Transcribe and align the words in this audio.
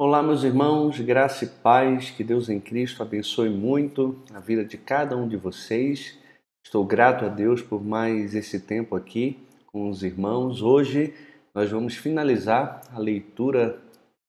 Olá, 0.00 0.22
meus 0.22 0.44
irmãos, 0.44 1.00
graça 1.00 1.44
e 1.44 1.48
paz, 1.48 2.10
que 2.10 2.22
Deus 2.22 2.48
em 2.48 2.60
Cristo 2.60 3.02
abençoe 3.02 3.50
muito 3.50 4.16
a 4.32 4.38
vida 4.38 4.64
de 4.64 4.78
cada 4.78 5.16
um 5.16 5.26
de 5.26 5.36
vocês. 5.36 6.16
Estou 6.64 6.84
grato 6.84 7.24
a 7.24 7.28
Deus 7.28 7.60
por 7.62 7.84
mais 7.84 8.32
esse 8.32 8.60
tempo 8.60 8.94
aqui 8.94 9.44
com 9.66 9.90
os 9.90 10.04
irmãos. 10.04 10.62
Hoje 10.62 11.12
nós 11.52 11.68
vamos 11.68 11.96
finalizar 11.96 12.80
a 12.92 12.98
leitura 13.00 13.76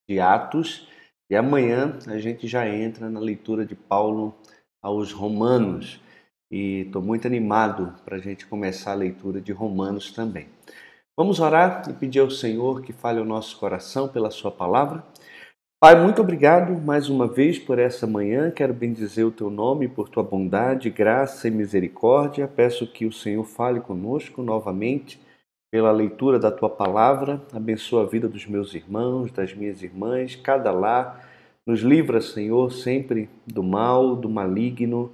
de 0.09 0.19
Atos 0.19 0.87
e 1.29 1.35
amanhã 1.35 1.99
a 2.07 2.17
gente 2.17 2.47
já 2.47 2.67
entra 2.67 3.07
na 3.07 3.19
leitura 3.19 3.63
de 3.63 3.75
Paulo 3.75 4.33
aos 4.81 5.11
Romanos. 5.11 6.01
E 6.49 6.85
estou 6.87 7.03
muito 7.03 7.27
animado 7.27 7.93
para 8.03 8.17
a 8.17 8.19
gente 8.19 8.47
começar 8.47 8.93
a 8.93 8.95
leitura 8.95 9.39
de 9.39 9.51
Romanos 9.51 10.11
também. 10.11 10.47
Vamos 11.15 11.39
orar 11.39 11.83
e 11.87 11.93
pedir 11.93 12.21
ao 12.21 12.31
Senhor 12.31 12.81
que 12.81 12.91
fale 12.91 13.19
o 13.19 13.25
nosso 13.25 13.55
coração 13.59 14.07
pela 14.07 14.31
Sua 14.31 14.49
palavra. 14.49 15.03
Pai, 15.81 15.95
muito 15.97 16.21
obrigado 16.21 16.73
mais 16.81 17.07
uma 17.07 17.25
vez 17.25 17.57
por 17.57 17.79
essa 17.79 18.05
manhã. 18.05 18.51
Quero 18.51 18.73
bendizer 18.73 19.25
o 19.25 19.31
teu 19.31 19.49
nome 19.49 19.87
por 19.87 20.09
tua 20.09 20.21
bondade, 20.21 20.89
graça 20.89 21.47
e 21.47 21.51
misericórdia. 21.51 22.49
Peço 22.49 22.85
que 22.85 23.05
o 23.05 23.13
Senhor 23.13 23.45
fale 23.45 23.79
conosco 23.79 24.43
novamente 24.43 25.17
pela 25.71 25.89
leitura 25.89 26.37
da 26.37 26.51
tua 26.51 26.69
palavra. 26.69 27.41
Abençoa 27.53 28.03
a 28.03 28.05
vida 28.05 28.27
dos 28.27 28.45
meus 28.45 28.75
irmãos, 28.75 29.31
das 29.31 29.53
minhas 29.53 29.81
irmãs, 29.81 30.35
cada 30.35 30.69
lar. 30.69 31.25
Nos 31.65 31.79
livra, 31.79 32.19
Senhor, 32.19 32.73
sempre 32.73 33.29
do 33.47 33.63
mal, 33.63 34.17
do 34.17 34.27
maligno 34.27 35.13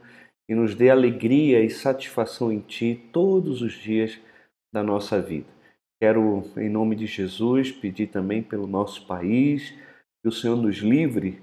e 0.49 0.55
nos 0.55 0.73
dê 0.73 0.89
alegria 0.89 1.63
e 1.63 1.70
satisfação 1.70 2.51
em 2.51 2.59
ti 2.59 2.99
todos 3.13 3.61
os 3.61 3.73
dias 3.73 4.20
da 4.73 4.81
nossa 4.81 5.21
vida. 5.21 5.45
Quero, 6.01 6.43
em 6.57 6.70
nome 6.70 6.95
de 6.95 7.05
Jesus, 7.05 7.71
pedir 7.71 8.07
também 8.07 8.41
pelo 8.41 8.65
nosso 8.65 9.05
país 9.05 9.71
que 10.25 10.29
o 10.29 10.31
Senhor 10.31 10.55
nos 10.55 10.77
livre 10.77 11.39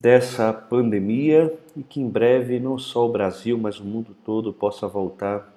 dessa 0.00 0.50
pandemia 0.50 1.54
e 1.76 1.82
que 1.82 2.00
em 2.00 2.08
breve 2.08 2.58
não 2.58 2.78
só 2.78 3.06
o 3.06 3.12
Brasil, 3.12 3.58
mas 3.58 3.78
o 3.78 3.84
mundo 3.84 4.16
todo 4.24 4.50
possa 4.50 4.88
voltar 4.88 5.54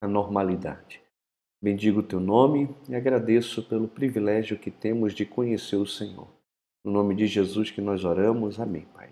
à 0.00 0.06
normalidade. 0.06 1.00
Bendigo 1.60 1.98
o 1.98 2.02
teu 2.04 2.20
nome 2.20 2.72
e 2.88 2.94
agradeço 2.94 3.64
pelo 3.64 3.88
privilégio 3.88 4.56
que 4.56 4.70
temos 4.70 5.12
de 5.12 5.26
conhecer 5.26 5.74
o 5.74 5.84
Senhor. 5.84 6.28
No 6.84 6.92
nome 6.92 7.16
de 7.16 7.26
Jesus 7.26 7.68
que 7.72 7.80
nós 7.80 8.04
oramos. 8.04 8.60
Amém, 8.60 8.86
Pai. 8.94 9.10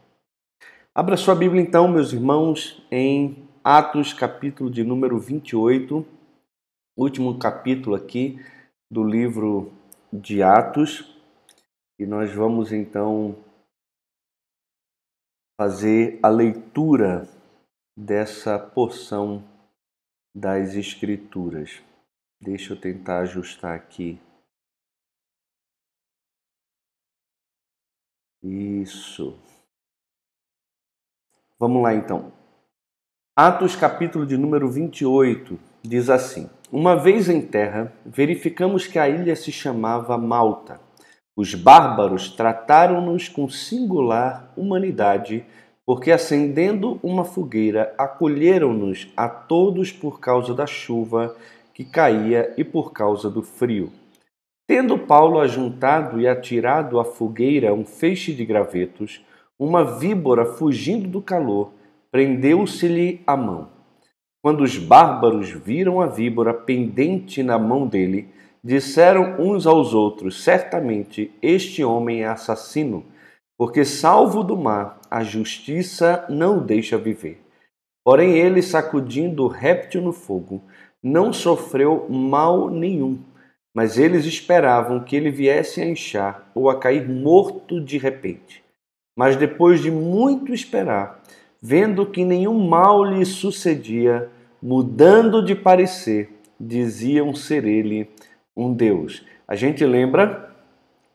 Abra 0.94 1.16
sua 1.16 1.34
Bíblia 1.34 1.60
então, 1.60 1.88
meus 1.88 2.12
irmãos, 2.12 2.86
em 2.88 3.48
Atos, 3.64 4.12
capítulo 4.12 4.70
de 4.70 4.84
número 4.84 5.18
28, 5.18 6.06
último 6.96 7.36
capítulo 7.36 7.96
aqui 7.96 8.38
do 8.88 9.02
livro 9.02 9.72
de 10.12 10.40
Atos. 10.40 11.15
E 11.98 12.04
nós 12.04 12.30
vamos 12.32 12.72
então 12.72 13.42
fazer 15.58 16.20
a 16.22 16.28
leitura 16.28 17.26
dessa 17.96 18.58
porção 18.58 19.42
das 20.34 20.74
Escrituras. 20.74 21.82
Deixa 22.38 22.74
eu 22.74 22.80
tentar 22.80 23.20
ajustar 23.20 23.74
aqui. 23.74 24.20
Isso. 28.42 29.38
Vamos 31.58 31.82
lá 31.82 31.94
então. 31.94 32.30
Atos 33.34 33.74
capítulo 33.74 34.26
de 34.26 34.36
número 34.36 34.70
28 34.70 35.58
diz 35.82 36.10
assim: 36.10 36.50
Uma 36.70 36.94
vez 36.94 37.30
em 37.30 37.40
terra, 37.46 37.90
verificamos 38.04 38.86
que 38.86 38.98
a 38.98 39.08
ilha 39.08 39.34
se 39.34 39.50
chamava 39.50 40.18
Malta 40.18 40.85
os 41.36 41.54
bárbaros 41.54 42.30
trataram-nos 42.30 43.28
com 43.28 43.46
singular 43.48 44.50
humanidade, 44.56 45.44
porque 45.84 46.10
acendendo 46.10 46.98
uma 47.02 47.24
fogueira, 47.24 47.94
acolheram-nos 47.98 49.12
a 49.14 49.28
todos 49.28 49.92
por 49.92 50.18
causa 50.18 50.54
da 50.54 50.66
chuva 50.66 51.36
que 51.74 51.84
caía 51.84 52.54
e 52.56 52.64
por 52.64 52.92
causa 52.92 53.28
do 53.28 53.42
frio. 53.42 53.92
Tendo 54.66 54.98
Paulo 54.98 55.38
ajuntado 55.38 56.18
e 56.18 56.26
atirado 56.26 56.98
à 56.98 57.04
fogueira 57.04 57.72
um 57.72 57.84
feixe 57.84 58.32
de 58.32 58.44
gravetos, 58.44 59.24
uma 59.58 59.84
víbora, 59.84 60.44
fugindo 60.44 61.06
do 61.06 61.20
calor, 61.20 61.70
prendeu-se-lhe 62.10 63.20
a 63.26 63.36
mão. 63.36 63.68
Quando 64.42 64.62
os 64.62 64.78
bárbaros 64.78 65.50
viram 65.50 66.00
a 66.00 66.06
víbora 66.06 66.54
pendente 66.54 67.42
na 67.42 67.58
mão 67.58 67.86
dele, 67.86 68.28
disseram 68.66 69.36
uns 69.38 69.64
aos 69.64 69.94
outros: 69.94 70.42
Certamente 70.42 71.32
este 71.40 71.84
homem 71.84 72.22
é 72.22 72.26
assassino, 72.26 73.04
porque, 73.56 73.84
salvo 73.84 74.42
do 74.42 74.56
mar, 74.56 75.00
a 75.08 75.22
justiça 75.22 76.26
não 76.28 76.58
o 76.58 76.60
deixa 76.60 76.98
viver. 76.98 77.40
Porém, 78.04 78.36
ele, 78.36 78.60
sacudindo 78.60 79.44
o 79.44 79.48
réptil 79.48 80.02
no 80.02 80.12
fogo, 80.12 80.62
não 81.02 81.32
sofreu 81.32 82.06
mal 82.10 82.68
nenhum, 82.68 83.18
mas 83.74 83.98
eles 83.98 84.24
esperavam 84.24 85.00
que 85.00 85.14
ele 85.14 85.30
viesse 85.30 85.80
a 85.80 85.86
inchar 85.86 86.50
ou 86.54 86.68
a 86.68 86.78
cair 86.78 87.08
morto 87.08 87.80
de 87.80 87.98
repente. 87.98 88.64
Mas 89.16 89.36
depois 89.36 89.80
de 89.80 89.90
muito 89.90 90.52
esperar, 90.52 91.22
vendo 91.62 92.04
que 92.04 92.24
nenhum 92.24 92.66
mal 92.66 93.04
lhe 93.04 93.24
sucedia, 93.24 94.28
mudando 94.60 95.42
de 95.44 95.54
parecer, 95.54 96.30
diziam 96.60 97.34
ser 97.34 97.64
ele 97.64 98.08
um 98.56 98.72
Deus. 98.72 99.24
A 99.46 99.54
gente 99.54 99.84
lembra 99.84 100.50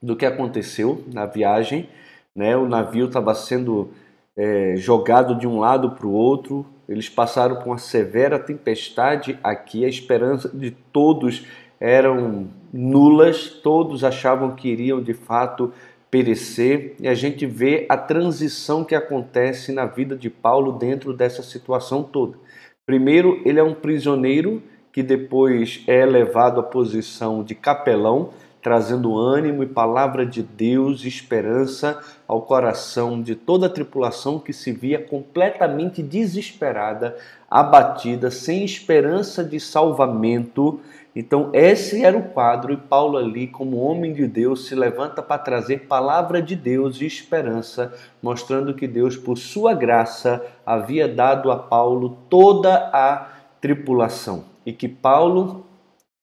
do 0.02 0.16
que 0.16 0.26
aconteceu 0.26 1.04
na 1.14 1.26
viagem, 1.26 1.90
né? 2.36 2.56
O 2.56 2.68
navio 2.68 3.08
estava 3.08 3.34
sendo 3.34 3.90
é, 4.36 4.76
jogado 4.78 5.36
de 5.36 5.48
um 5.48 5.60
lado 5.60 5.92
para 5.92 6.08
o 6.08 6.12
outro. 6.12 6.66
Eles 6.88 7.10
passaram 7.10 7.58
por 7.58 7.68
uma 7.68 7.78
severa 7.78 8.40
tempestade 8.40 9.38
aqui. 9.44 9.86
A 9.86 9.90
esperança 9.90 10.50
de 10.50 10.72
todos 10.72 11.46
eram 11.80 12.48
nulas. 12.72 13.50
Todos 13.50 14.04
achavam 14.04 14.56
que 14.56 14.70
iriam 14.70 15.02
de 15.02 15.14
fato 15.14 15.74
perecer. 16.10 16.96
E 17.00 17.08
a 17.08 17.14
gente 17.14 17.46
vê 17.46 17.86
a 17.90 17.98
transição 17.98 18.84
que 18.84 18.96
acontece 18.96 19.72
na 19.72 19.86
vida 19.86 20.16
de 20.16 20.30
Paulo 20.30 20.74
dentro 20.74 21.14
dessa 21.14 21.44
situação 21.44 22.04
toda. 22.04 22.38
Primeiro, 22.86 23.42
ele 23.46 23.60
é 23.60 23.64
um 23.64 23.74
prisioneiro 23.74 24.62
que 24.92 25.02
depois 25.02 25.84
é 25.88 26.06
levado 26.06 26.60
à 26.60 26.64
posição 26.64 27.44
de 27.44 27.56
capelão, 27.56 28.30
trazendo 28.62 29.18
ânimo 29.18 29.64
e 29.64 29.68
palavra 29.68 30.26
de 30.26 30.44
Deus 30.44 31.04
e 31.04 31.08
esperança 31.08 32.00
ao 32.28 32.44
coração 32.44 33.22
de 33.22 33.34
toda 33.34 33.66
a 33.66 33.70
tripulação 33.70 34.38
que 34.38 34.54
se 34.54 34.72
via 34.72 35.00
completamente 35.00 36.04
desesperada, 36.04 37.18
abatida, 37.50 38.30
sem 38.30 38.64
esperança 38.64 39.44
de 39.44 39.60
salvamento. 39.60 40.80
Então, 41.16 41.50
esse 41.54 42.06
era 42.06 42.16
o 42.16 42.30
quadro, 42.30 42.72
e 42.72 42.78
Paulo, 42.78 43.18
ali, 43.18 43.48
como 43.48 43.82
homem 43.82 44.14
de 44.14 44.28
Deus, 44.28 44.68
se 44.68 44.76
levanta 44.76 45.22
para 45.22 45.42
trazer 45.42 45.88
palavra 45.88 46.42
de 46.42 46.56
Deus 46.56 47.02
e 47.02 47.06
esperança, 47.06 47.94
mostrando 48.22 48.76
que 48.76 48.88
Deus, 48.88 49.18
por 49.18 49.38
sua 49.38 49.74
graça, 49.74 50.46
havia 50.66 51.08
dado 51.08 51.52
a 51.52 51.58
Paulo 51.58 52.18
toda 52.30 52.92
a 52.94 53.28
tripulação 53.60 54.51
e 54.66 54.72
que 54.74 54.88
Paulo 54.88 55.66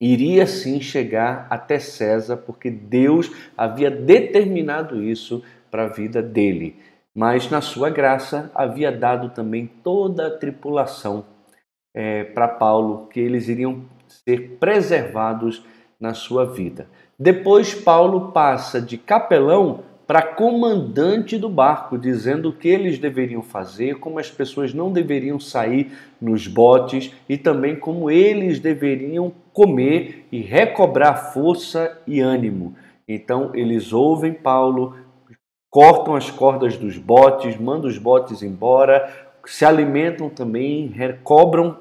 iria 0.01 0.47
sim 0.47 0.81
chegar 0.81 1.47
até 1.51 1.79
César, 1.79 2.37
porque 2.37 2.71
Deus 2.71 3.31
havia 3.57 3.91
determinado 3.91 5.03
isso 5.03 5.43
para 5.71 5.85
a 5.85 5.89
vida 5.89 6.23
dele. 6.23 6.77
Mas 7.15 7.51
na 7.51 7.61
sua 7.61 7.91
graça 7.91 8.51
havia 8.55 8.93
dado 8.93 9.31
também 9.31 9.67
toda 9.67 10.29
a 10.29 10.39
tripulação 10.39 11.25
é, 11.95 12.23
para 12.25 12.47
Paulo, 12.47 13.09
que 13.09 13.19
eles 13.19 13.49
iriam 13.49 13.83
ser 14.07 14.57
preservados 14.61 15.65
na 15.99 16.15
sua 16.15 16.45
vida. 16.45 16.89
Depois 17.19 17.75
Paulo 17.75 18.31
passa 18.31 18.81
de 18.81 18.97
capelão 18.97 19.81
para 20.09 20.23
comandante 20.23 21.37
do 21.37 21.51
barco, 21.51 21.99
dizendo 21.99 22.49
o 22.49 22.53
que 22.55 22.67
eles 22.67 22.99
deveriam 22.99 23.43
fazer, 23.43 23.97
como 23.97 24.19
as 24.19 24.31
pessoas 24.31 24.73
não 24.73 24.91
deveriam 24.91 25.39
sair 25.39 25.93
nos 26.19 26.47
botes 26.47 27.13
e 27.29 27.37
também 27.37 27.77
como 27.77 28.11
eles 28.11 28.59
deveriam 28.59 29.31
comer 29.53 30.27
e 30.33 30.41
recobrar 30.41 31.35
força 31.35 32.01
e 32.07 32.21
ânimo. 32.21 32.75
Então 33.07 33.51
eles 33.53 33.93
ouvem 33.93 34.33
Paulo, 34.33 34.97
cortam 35.69 36.17
as 36.17 36.31
cordas 36.31 36.79
dos 36.79 36.97
botes, 36.97 37.59
mandam 37.59 37.91
os 37.91 37.99
botes 37.99 38.43
embora, 38.43 39.13
se 39.45 39.67
alimentam 39.67 40.31
também, 40.31 40.87
recobram 40.87 41.77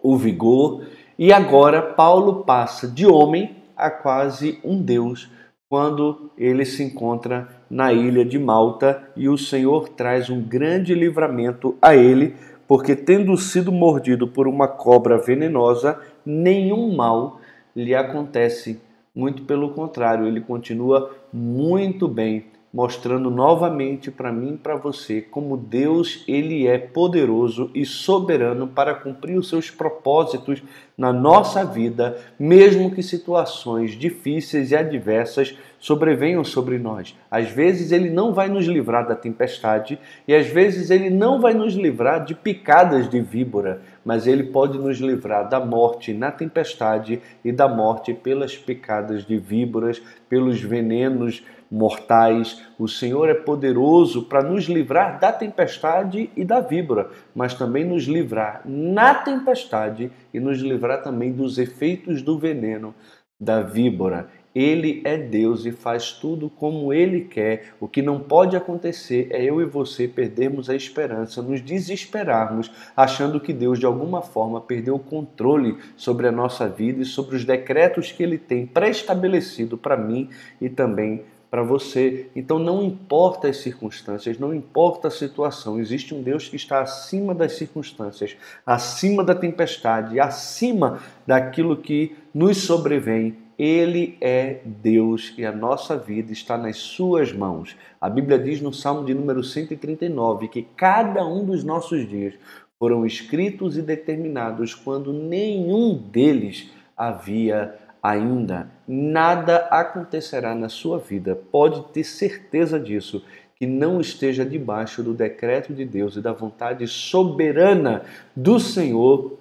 o 0.00 0.16
vigor 0.16 0.86
e 1.18 1.32
agora 1.32 1.82
Paulo 1.82 2.44
passa 2.44 2.86
de 2.86 3.08
homem 3.08 3.56
a 3.76 3.90
quase 3.90 4.60
um 4.62 4.80
Deus 4.80 5.28
quando 5.70 6.32
ele 6.36 6.64
se 6.64 6.82
encontra 6.82 7.48
na 7.70 7.92
ilha 7.92 8.24
de 8.24 8.40
Malta 8.40 9.04
e 9.16 9.28
o 9.28 9.38
Senhor 9.38 9.88
traz 9.88 10.28
um 10.28 10.42
grande 10.42 10.92
livramento 10.94 11.76
a 11.80 11.94
ele, 11.94 12.34
porque 12.66 12.96
tendo 12.96 13.36
sido 13.36 13.70
mordido 13.70 14.26
por 14.26 14.48
uma 14.48 14.66
cobra 14.66 15.16
venenosa, 15.16 15.96
nenhum 16.26 16.96
mal 16.96 17.40
lhe 17.74 17.94
acontece. 17.94 18.80
Muito 19.14 19.44
pelo 19.44 19.70
contrário, 19.70 20.26
ele 20.26 20.40
continua 20.40 21.14
muito 21.32 22.08
bem 22.08 22.46
mostrando 22.72 23.30
novamente 23.30 24.10
para 24.10 24.32
mim 24.32 24.54
e 24.54 24.58
para 24.58 24.76
você 24.76 25.20
como 25.20 25.56
Deus 25.56 26.22
ele 26.28 26.68
é 26.68 26.78
poderoso 26.78 27.68
e 27.74 27.84
soberano 27.84 28.68
para 28.68 28.94
cumprir 28.94 29.36
os 29.36 29.48
seus 29.48 29.70
propósitos 29.70 30.62
na 30.96 31.12
nossa 31.12 31.64
vida, 31.64 32.18
mesmo 32.38 32.90
que 32.90 33.02
situações 33.02 33.92
difíceis 33.92 34.70
e 34.70 34.76
adversas 34.76 35.56
sobrevenham 35.80 36.44
sobre 36.44 36.78
nós. 36.78 37.16
Às 37.30 37.48
vezes 37.48 37.90
ele 37.90 38.10
não 38.10 38.34
vai 38.34 38.48
nos 38.48 38.66
livrar 38.66 39.08
da 39.08 39.14
tempestade 39.14 39.98
e 40.28 40.34
às 40.34 40.46
vezes 40.46 40.90
ele 40.90 41.08
não 41.08 41.40
vai 41.40 41.54
nos 41.54 41.72
livrar 41.72 42.24
de 42.24 42.34
picadas 42.34 43.08
de 43.08 43.18
víbora, 43.20 43.80
mas 44.04 44.26
ele 44.26 44.44
pode 44.44 44.78
nos 44.78 44.98
livrar 44.98 45.48
da 45.48 45.58
morte 45.58 46.12
na 46.12 46.30
tempestade 46.30 47.20
e 47.42 47.50
da 47.50 47.66
morte 47.66 48.12
pelas 48.12 48.56
picadas 48.56 49.24
de 49.24 49.38
víboras, 49.38 50.02
pelos 50.28 50.60
venenos 50.60 51.42
mortais. 51.70 52.62
O 52.78 52.88
Senhor 52.88 53.28
é 53.28 53.34
poderoso 53.34 54.24
para 54.24 54.42
nos 54.42 54.64
livrar 54.64 55.20
da 55.20 55.32
tempestade 55.32 56.30
e 56.36 56.44
da 56.44 56.60
víbora, 56.60 57.10
mas 57.34 57.54
também 57.54 57.84
nos 57.84 58.04
livrar 58.04 58.62
na 58.64 59.14
tempestade 59.14 60.10
e 60.34 60.40
nos 60.40 60.60
livrar 60.60 61.02
também 61.02 61.32
dos 61.32 61.58
efeitos 61.58 62.22
do 62.22 62.38
veneno 62.38 62.94
da 63.40 63.62
víbora. 63.62 64.28
Ele 64.52 65.00
é 65.04 65.16
Deus 65.16 65.64
e 65.64 65.70
faz 65.70 66.12
tudo 66.12 66.50
como 66.50 66.92
Ele 66.92 67.20
quer. 67.20 67.74
O 67.78 67.86
que 67.86 68.02
não 68.02 68.18
pode 68.18 68.56
acontecer 68.56 69.28
é 69.30 69.44
eu 69.44 69.60
e 69.60 69.64
você 69.64 70.08
perdermos 70.08 70.68
a 70.68 70.74
esperança, 70.74 71.40
nos 71.40 71.62
desesperarmos, 71.62 72.70
achando 72.96 73.38
que 73.38 73.52
Deus 73.52 73.78
de 73.78 73.86
alguma 73.86 74.22
forma 74.22 74.60
perdeu 74.60 74.96
o 74.96 74.98
controle 74.98 75.78
sobre 75.96 76.26
a 76.26 76.32
nossa 76.32 76.68
vida 76.68 77.00
e 77.02 77.04
sobre 77.04 77.36
os 77.36 77.44
decretos 77.44 78.10
que 78.10 78.24
Ele 78.24 78.38
tem 78.38 78.66
pré-estabelecido 78.66 79.78
para 79.78 79.96
mim 79.96 80.28
e 80.60 80.68
também 80.68 81.22
para 81.50 81.62
você. 81.62 82.30
Então 82.34 82.58
não 82.58 82.82
importa 82.82 83.48
as 83.48 83.58
circunstâncias, 83.58 84.38
não 84.38 84.54
importa 84.54 85.08
a 85.08 85.10
situação, 85.10 85.80
existe 85.80 86.14
um 86.14 86.22
Deus 86.22 86.48
que 86.48 86.56
está 86.56 86.80
acima 86.80 87.34
das 87.34 87.52
circunstâncias, 87.52 88.36
acima 88.64 89.24
da 89.24 89.34
tempestade, 89.34 90.20
acima 90.20 91.00
daquilo 91.26 91.76
que 91.76 92.16
nos 92.32 92.58
sobrevém. 92.58 93.36
Ele 93.58 94.16
é 94.22 94.60
Deus 94.64 95.34
e 95.36 95.44
a 95.44 95.52
nossa 95.52 95.94
vida 95.94 96.32
está 96.32 96.56
nas 96.56 96.78
suas 96.78 97.30
mãos. 97.30 97.76
A 98.00 98.08
Bíblia 98.08 98.38
diz 98.38 98.58
no 98.62 98.72
Salmo 98.72 99.04
de 99.04 99.12
número 99.12 99.44
139 99.44 100.48
que 100.48 100.62
cada 100.74 101.26
um 101.26 101.44
dos 101.44 101.62
nossos 101.62 102.08
dias 102.08 102.34
foram 102.78 103.04
escritos 103.04 103.76
e 103.76 103.82
determinados 103.82 104.74
quando 104.74 105.12
nenhum 105.12 105.94
deles 105.94 106.70
havia 106.96 107.74
ainda. 108.02 108.68
Nada 108.86 109.68
acontecerá 109.70 110.54
na 110.54 110.68
sua 110.68 110.98
vida, 110.98 111.36
pode 111.50 111.82
ter 111.92 112.04
certeza 112.04 112.78
disso, 112.78 113.24
que 113.56 113.66
não 113.66 114.00
esteja 114.00 114.44
debaixo 114.44 115.02
do 115.02 115.12
decreto 115.12 115.74
de 115.74 115.84
Deus 115.84 116.16
e 116.16 116.20
da 116.20 116.32
vontade 116.32 116.86
soberana 116.86 118.02
do 118.34 118.58
Senhor 118.58 119.38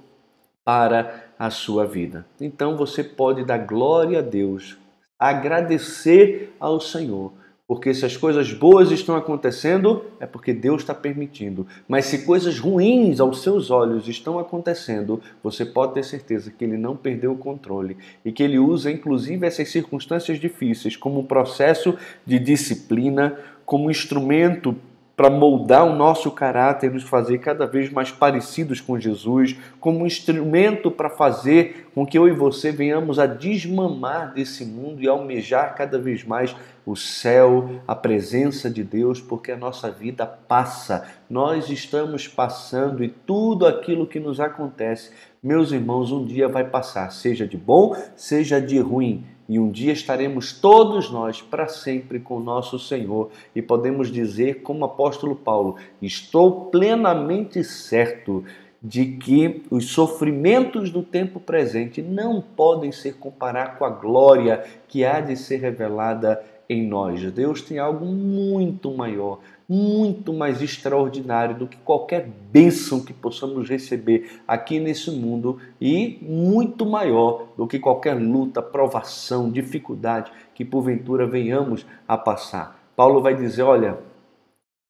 para 0.63 1.23
a 1.39 1.49
sua 1.49 1.85
vida. 1.85 2.25
Então 2.39 2.75
você 2.75 3.03
pode 3.03 3.45
dar 3.45 3.59
glória 3.59 4.19
a 4.19 4.21
Deus, 4.21 4.77
agradecer 5.17 6.53
ao 6.59 6.81
Senhor 6.81 7.38
porque 7.69 7.93
se 7.93 8.03
as 8.03 8.17
coisas 8.17 8.51
boas 8.51 8.89
estão 8.89 9.15
acontecendo, 9.15 10.03
é 10.19 10.25
porque 10.25 10.51
Deus 10.51 10.81
está 10.81 10.95
permitindo. 10.95 11.67
Mas 11.87 12.05
se 12.05 12.25
coisas 12.25 12.57
ruins 12.57 13.19
aos 13.19 13.43
seus 13.43 13.69
olhos 13.69 14.07
estão 14.07 14.39
acontecendo, 14.39 15.21
você 15.43 15.63
pode 15.63 15.93
ter 15.93 16.03
certeza 16.03 16.49
que 16.49 16.65
Ele 16.65 16.77
não 16.77 16.95
perdeu 16.95 17.31
o 17.31 17.37
controle 17.37 17.95
e 18.25 18.31
que 18.31 18.41
Ele 18.41 18.57
usa 18.57 18.89
inclusive 18.89 19.45
essas 19.45 19.69
circunstâncias 19.69 20.39
difíceis 20.39 20.97
como 20.97 21.19
um 21.19 21.23
processo 21.23 21.95
de 22.25 22.39
disciplina, 22.39 23.37
como 23.67 23.91
instrumento 23.91 24.75
para 25.19 25.29
moldar 25.29 25.85
o 25.85 25.93
nosso 25.93 26.31
caráter 26.31 26.93
nos 26.93 27.03
fazer 27.03 27.39
cada 27.39 27.67
vez 27.67 27.91
mais 27.91 28.09
parecidos 28.09 28.79
com 28.79 28.97
Jesus, 28.97 29.53
como 29.77 29.99
um 29.99 30.05
instrumento 30.05 30.89
para 30.89 31.09
fazer 31.09 31.89
com 31.93 32.05
que 32.05 32.17
eu 32.17 32.25
e 32.25 32.31
você 32.31 32.71
venhamos 32.71 33.19
a 33.19 33.25
desmamar 33.25 34.33
desse 34.33 34.63
mundo 34.63 35.03
e 35.03 35.09
almejar 35.09 35.75
cada 35.75 35.99
vez 35.99 36.23
mais 36.23 36.55
o 36.85 36.95
céu, 36.95 37.81
a 37.85 37.93
presença 37.93 38.69
de 38.69 38.81
Deus, 38.81 39.19
porque 39.19 39.51
a 39.51 39.57
nossa 39.57 39.91
vida 39.91 40.25
passa, 40.25 41.05
nós 41.29 41.69
estamos 41.69 42.25
passando 42.25 43.03
e 43.03 43.09
tudo 43.09 43.67
aquilo 43.67 44.07
que 44.07 44.21
nos 44.21 44.39
acontece, 44.39 45.11
meus 45.43 45.73
irmãos, 45.73 46.13
um 46.13 46.23
dia 46.23 46.47
vai 46.47 46.63
passar, 46.63 47.11
seja 47.11 47.45
de 47.45 47.57
bom, 47.57 47.93
seja 48.15 48.61
de 48.61 48.79
ruim 48.79 49.25
e 49.49 49.59
um 49.59 49.71
dia 49.71 49.91
estaremos 49.91 50.53
todos 50.53 51.09
nós 51.09 51.41
para 51.41 51.67
sempre 51.67 52.19
com 52.19 52.39
nosso 52.39 52.77
Senhor 52.77 53.31
e 53.55 53.63
podemos 53.63 54.11
dizer, 54.11 54.61
como 54.61 54.81
o 54.81 54.85
apóstolo 54.85 55.35
Paulo: 55.35 55.75
Estou 55.99 56.65
plenamente 56.65 57.63
certo 57.63 58.45
de 58.81 59.07
que 59.07 59.63
os 59.71 59.87
sofrimentos 59.87 60.91
do 60.91 61.01
tempo 61.01 61.39
presente 61.39 61.99
não 62.01 62.39
podem 62.39 62.91
ser 62.91 63.15
comparados 63.15 63.79
com 63.79 63.85
a 63.85 63.89
glória 63.89 64.63
que 64.87 65.03
há 65.03 65.19
de 65.19 65.35
ser 65.35 65.57
revelada 65.57 66.41
em 66.69 66.87
nós. 66.87 67.19
Deus 67.31 67.61
tem 67.63 67.79
algo 67.79 68.05
muito 68.05 68.91
maior, 68.91 69.39
muito 69.69 70.33
mais 70.33 70.63
extraordinário 70.63 71.55
do 71.55 71.67
que 71.67 71.77
qualquer 71.77 72.27
bênção 72.27 73.05
que 73.05 73.13
possamos 73.13 73.69
receber 73.69 74.41
aqui 74.47 74.79
nesse 74.79 75.11
mundo 75.11 75.59
e 75.79 76.17
muito 76.23 76.87
maior 76.87 77.49
do 77.55 77.67
que 77.67 77.77
qualquer 77.77 78.15
luta, 78.15 78.63
provação, 78.63 79.51
dificuldade 79.51 80.31
que 80.55 80.65
porventura 80.65 81.27
venhamos 81.27 81.85
a 82.07 82.17
passar. 82.17 82.79
Paulo 82.95 83.21
vai 83.21 83.35
dizer: 83.35 83.61
olha, 83.61 83.99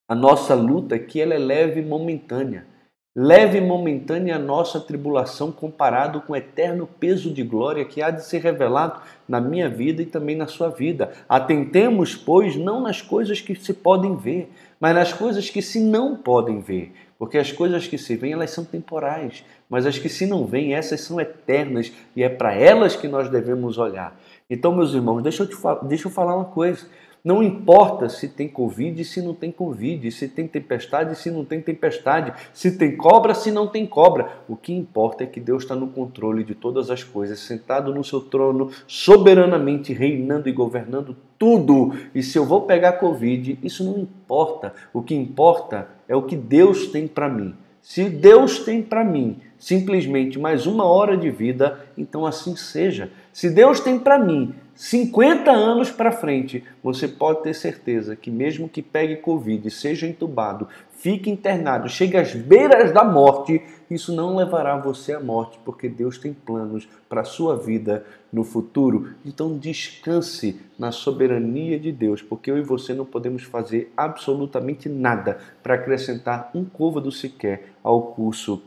a 0.08 0.16
nossa 0.16 0.56
luta 0.56 0.96
aqui 0.96 1.20
ela 1.20 1.34
é 1.34 1.38
leve 1.38 1.82
e 1.82 1.86
momentânea. 1.86 2.66
Leve 3.16 3.60
momentânea 3.60 4.36
a 4.36 4.40
nossa 4.40 4.80
tribulação 4.80 5.52
comparado 5.52 6.22
com 6.22 6.34
o 6.34 6.36
eterno 6.36 6.88
peso 7.00 7.34
de 7.34 7.42
glória 7.42 7.84
que 7.84 8.04
há 8.04 8.12
de 8.12 8.24
ser 8.24 8.40
revelado 8.40 9.02
na 9.28 9.42
minha 9.42 9.68
vida 9.68 10.04
e 10.04 10.06
também 10.06 10.36
na 10.36 10.46
sua 10.46 10.70
vida. 10.70 11.12
Atentemos, 11.28 12.16
pois, 12.16 12.56
não 12.56 12.80
nas 12.80 13.02
coisas 13.02 13.42
que 13.42 13.56
se 13.56 13.74
podem 13.74 14.16
ver, 14.16 14.52
mas 14.80 14.94
nas 14.94 15.12
coisas 15.12 15.50
que 15.50 15.60
se 15.60 15.80
não 15.80 16.16
podem 16.16 16.62
ver. 16.62 16.94
Porque 17.18 17.40
as 17.40 17.52
coisas 17.52 17.88
que 17.88 17.98
se 17.98 18.16
veem, 18.16 18.34
elas 18.34 18.52
são 18.52 18.64
temporais, 18.64 19.44
mas 19.68 19.88
as 19.88 19.98
que 19.98 20.08
se 20.08 20.28
não 20.28 20.46
veem, 20.46 20.76
essas 20.76 21.02
são 21.02 21.20
eternas 21.20 21.92
e 22.16 22.24
é 22.24 22.30
para 22.30 22.54
elas 22.54 22.96
que 22.96 23.08
nós 23.08 23.28
devemos 23.28 23.80
olhar. 23.80 24.18
Então, 24.48 24.74
meus 24.74 24.94
irmãos, 24.94 25.22
deixa 25.22 25.44
eu, 25.44 25.48
te, 25.48 25.58
deixa 25.88 26.08
eu 26.08 26.12
falar 26.12 26.36
uma 26.36 26.46
coisa. 26.46 26.86
Não 27.24 27.44
importa 27.44 28.08
se 28.08 28.30
tem 28.30 28.48
Covid, 28.48 29.04
se 29.04 29.22
não 29.22 29.34
tem 29.34 29.52
Covid, 29.52 30.10
se 30.12 30.28
tem 30.28 30.48
tempestade, 30.48 31.18
se 31.18 31.30
não 31.30 31.44
tem 31.44 31.62
tempestade, 31.62 32.34
se 32.54 32.78
tem 32.78 32.96
cobra, 32.96 33.34
se 33.34 33.52
não 33.52 33.68
tem 33.68 33.86
cobra. 33.86 34.40
O 34.48 34.56
que 34.56 34.74
importa 34.74 35.24
é 35.24 35.28
que 35.28 35.40
Deus 35.40 35.64
está 35.64 35.76
no 35.76 35.88
controle 35.88 36.46
de 36.46 36.56
todas 36.56 36.90
as 36.90 37.04
coisas, 37.04 37.40
sentado 37.40 37.94
no 37.94 38.04
seu 38.04 38.22
trono, 38.22 38.72
soberanamente 38.88 39.92
reinando 39.92 40.48
e 40.48 40.54
governando 40.54 41.16
tudo. 41.38 41.94
E 42.16 42.24
se 42.24 42.38
eu 42.38 42.46
vou 42.46 42.62
pegar 42.62 42.94
Covid, 42.94 43.60
isso 43.62 43.84
não 43.84 44.00
importa. 44.00 44.74
O 44.94 45.02
que 45.02 45.14
importa 45.14 45.90
é 46.08 46.16
o 46.16 46.24
que 46.24 46.38
Deus 46.38 46.88
tem 46.88 47.06
para 47.06 47.28
mim. 47.28 47.54
Se 47.82 48.10
Deus 48.10 48.60
tem 48.60 48.82
para 48.82 49.04
mim 49.04 49.40
simplesmente 49.58 50.40
mais 50.40 50.66
uma 50.66 50.86
hora 50.86 51.18
de 51.18 51.30
vida, 51.30 51.86
então 51.98 52.26
assim 52.26 52.56
seja. 52.56 53.12
Se 53.34 53.50
Deus 53.50 53.82
tem 53.82 54.00
para 54.00 54.18
mim 54.18 54.54
50 54.80 55.52
anos 55.52 55.92
para 55.92 56.10
frente, 56.10 56.64
você 56.82 57.06
pode 57.06 57.44
ter 57.44 57.54
certeza 57.54 58.16
que 58.16 58.32
mesmo 58.32 58.70
que 58.70 58.82
pegue 58.82 59.18
Covid, 59.18 59.70
seja 59.70 60.08
entubado, 60.08 60.70
fique 60.92 61.30
internado, 61.30 61.90
chegue 61.90 62.16
às 62.16 62.34
beiras 62.34 62.94
da 62.94 63.04
morte, 63.04 63.62
isso 63.92 64.16
não 64.16 64.38
levará 64.38 64.78
você 64.78 65.12
à 65.12 65.20
morte, 65.20 65.60
porque 65.66 65.90
Deus 65.90 66.18
tem 66.18 66.32
planos 66.34 66.88
para 67.10 67.20
a 67.20 67.26
sua 67.26 67.58
vida 67.58 68.06
no 68.32 68.46
futuro. 68.46 69.16
Então 69.26 69.58
descanse 69.58 70.62
na 70.80 70.94
soberania 70.94 71.78
de 71.78 71.92
Deus, 71.92 72.22
porque 72.22 72.50
eu 72.50 72.58
e 72.58 72.62
você 72.62 72.94
não 72.94 73.06
podemos 73.06 73.44
fazer 73.44 73.92
absolutamente 73.98 74.88
nada 74.88 75.40
para 75.62 75.76
acrescentar 75.76 76.52
um 76.56 76.64
côvado 76.64 77.12
sequer 77.12 77.74
ao 77.84 78.14
curso 78.14 78.64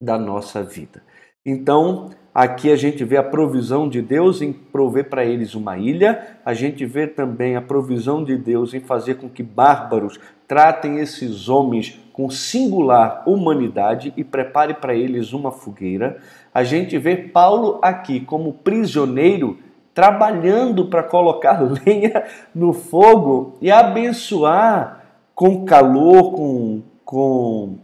da 0.00 0.16
nossa 0.16 0.62
vida. 0.62 1.02
Então, 1.44 2.10
aqui 2.32 2.70
a 2.70 2.76
gente 2.76 3.02
vê 3.04 3.16
a 3.16 3.22
provisão 3.22 3.88
de 3.88 4.00
Deus 4.00 4.40
em 4.40 4.52
prover 4.52 5.10
para 5.10 5.24
eles 5.24 5.56
uma 5.56 5.76
ilha, 5.76 6.38
a 6.44 6.54
gente 6.54 6.86
vê 6.86 7.08
também 7.08 7.56
a 7.56 7.60
provisão 7.60 8.22
de 8.22 8.36
Deus 8.36 8.72
em 8.74 8.80
fazer 8.80 9.16
com 9.16 9.28
que 9.28 9.42
bárbaros 9.42 10.20
tratem 10.46 10.98
esses 10.98 11.48
homens 11.48 12.00
com 12.12 12.30
singular 12.30 13.24
humanidade 13.26 14.12
e 14.16 14.22
prepare 14.22 14.74
para 14.74 14.94
eles 14.94 15.32
uma 15.32 15.50
fogueira. 15.50 16.18
A 16.54 16.62
gente 16.62 16.96
vê 16.96 17.16
Paulo 17.16 17.80
aqui 17.82 18.20
como 18.20 18.52
prisioneiro 18.52 19.58
trabalhando 19.92 20.86
para 20.86 21.02
colocar 21.02 21.60
lenha 21.84 22.24
no 22.54 22.72
fogo 22.72 23.56
e 23.60 23.68
abençoar 23.68 25.04
com 25.34 25.64
calor, 25.64 26.32
com, 26.32 26.82
com 27.04 27.78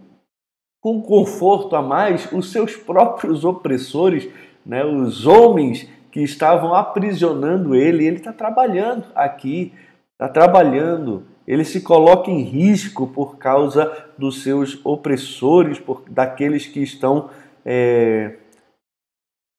com 0.81 1.03
conforto 1.03 1.75
a 1.77 1.83
mais 1.83 2.31
os 2.33 2.53
seus 2.53 2.77
próprios 2.77 3.45
opressores, 3.45 4.29
né, 4.65 4.85
os 4.85 5.27
homens 5.27 5.89
que 6.11 6.21
estavam 6.21 6.75
aprisionando 6.75 7.75
ele. 7.75 8.07
Ele 8.07 8.17
está 8.17 8.33
trabalhando 8.33 9.05
aqui 9.15 9.73
está 10.19 10.29
trabalhando, 10.29 11.23
ele 11.47 11.65
se 11.65 11.81
coloca 11.81 12.29
em 12.29 12.43
risco 12.43 13.07
por 13.07 13.39
causa 13.39 14.11
dos 14.19 14.43
seus 14.43 14.85
opressores, 14.85 15.79
por, 15.79 16.03
daqueles 16.11 16.67
que 16.67 16.81
estão 16.83 17.31
é, 17.65 18.35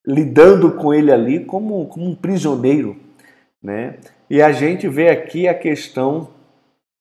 lidando 0.06 0.74
com 0.74 0.94
ele 0.94 1.14
ali 1.14 1.46
como, 1.46 1.88
como 1.88 2.06
um 2.06 2.14
prisioneiro. 2.14 2.98
Né? 3.64 4.00
E 4.30 4.42
a 4.42 4.52
gente 4.52 4.86
vê 4.90 5.08
aqui 5.08 5.48
a 5.48 5.54
questão 5.54 6.28